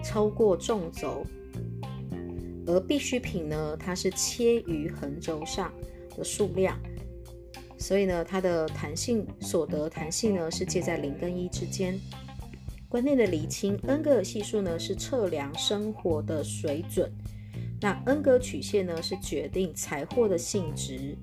[0.04, 1.26] 超过纵轴。
[2.64, 5.72] 而必需品呢，它是切于横轴上
[6.16, 6.78] 的数量，
[7.76, 11.98] 所以呢，它的弹性所得弹性呢是介在零跟一之间。
[12.88, 17.10] 观念的厘清，恩格尔系数呢是测量生活的水准，
[17.80, 21.18] 那恩格曲线呢是决定财货的性质。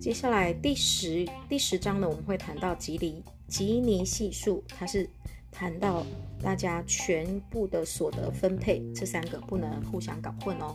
[0.00, 5.08] 接下来第十第十章呢，我们会谈到吉尼吉尼系数，它是
[5.52, 6.04] 谈到。
[6.42, 10.74] 大家全部的所得分配，这三个不能互相搞混哦。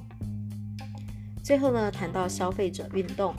[1.44, 3.34] 最后呢，谈到消费者运动，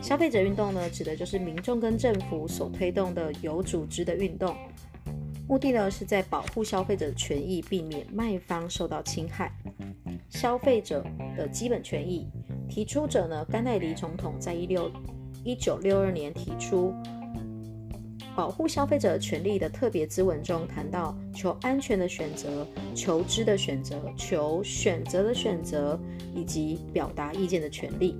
[0.00, 4.56] 消费者运动呢，指的就是民众跟政府所推动的有组织的运动，
[5.48, 9.52] 目的呢是在保护消费者的权益，避免卖方受到侵害。
[10.30, 11.04] 消费者
[11.36, 12.28] 的基本权益，
[12.74, 14.90] 提出者呢，甘乃迪总统在一六
[15.44, 16.92] 一九六二年提出。
[18.34, 25.96] 保护消费者权利的特别咨文中谈到求安全的选择、求知的选择、求选择的选择
[26.34, 28.16] 以及表达意见的权利。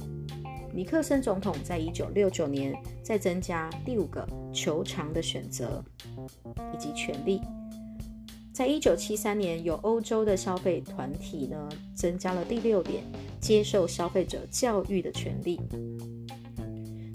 [0.72, 5.84] 尼克森总统在一九六九年再增加第五个求偿的选择
[6.72, 7.40] 以及权利。
[8.52, 13.02] 在一九七三年，有欧洲的消费团体呢增加了第六点
[13.44, 15.60] 接受消费者教育的权利。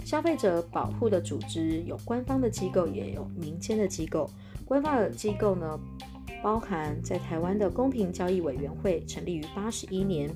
[0.06, 4.30] 消费者保护的组织有官方的机构，也有民间的机构。
[4.64, 5.80] 官方的机构呢，
[6.44, 10.30] 包含在台湾的公平交易委员会，成立于八十一年。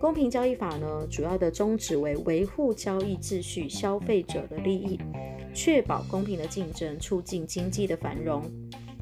[0.00, 4.98] 公平交易法呢，主要的宗旨为维护交易秩序、消费者的利益，
[5.54, 8.42] 确保公平的竞争，促进经济的繁荣。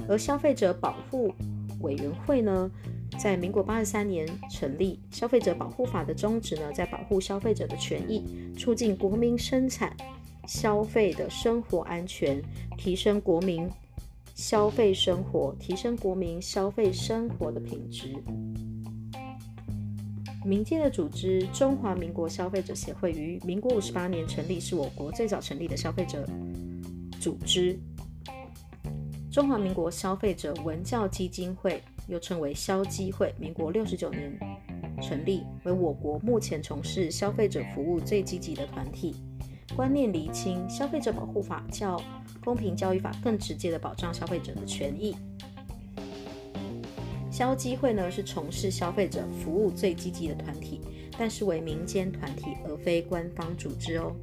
[0.06, 1.32] 而消费者保护
[1.80, 2.70] 委员会呢？
[3.18, 8.22] 在民国八十三年成立消费者保护法的宗旨呢，在保护消费者的权益，
[8.56, 9.94] 促进国民生产
[10.46, 12.40] 消费的生活安全，
[12.76, 13.68] 提升国民
[14.36, 18.14] 消费生活，提升国民消费生活的品质。
[20.44, 26.24] 民间的组织中华民国消费者协会于民国五十八年成立，是我国最早成立的消费者
[27.20, 27.76] 组织。
[29.28, 31.82] 中华民国消费者文教基金会。
[32.08, 34.36] 又称为消基会，民国六十九年
[35.00, 39.14] 成立，为我国目前从事消费者服务最积极的团体。
[39.76, 42.02] 观念厘清，消费者保护法较
[42.42, 45.14] 公平交易法更直接的保障消费者的权益。
[47.30, 50.80] 消基会呢是从事消费者服务最积极的团体，
[51.16, 54.16] 但是为民间团体而非官方组织哦。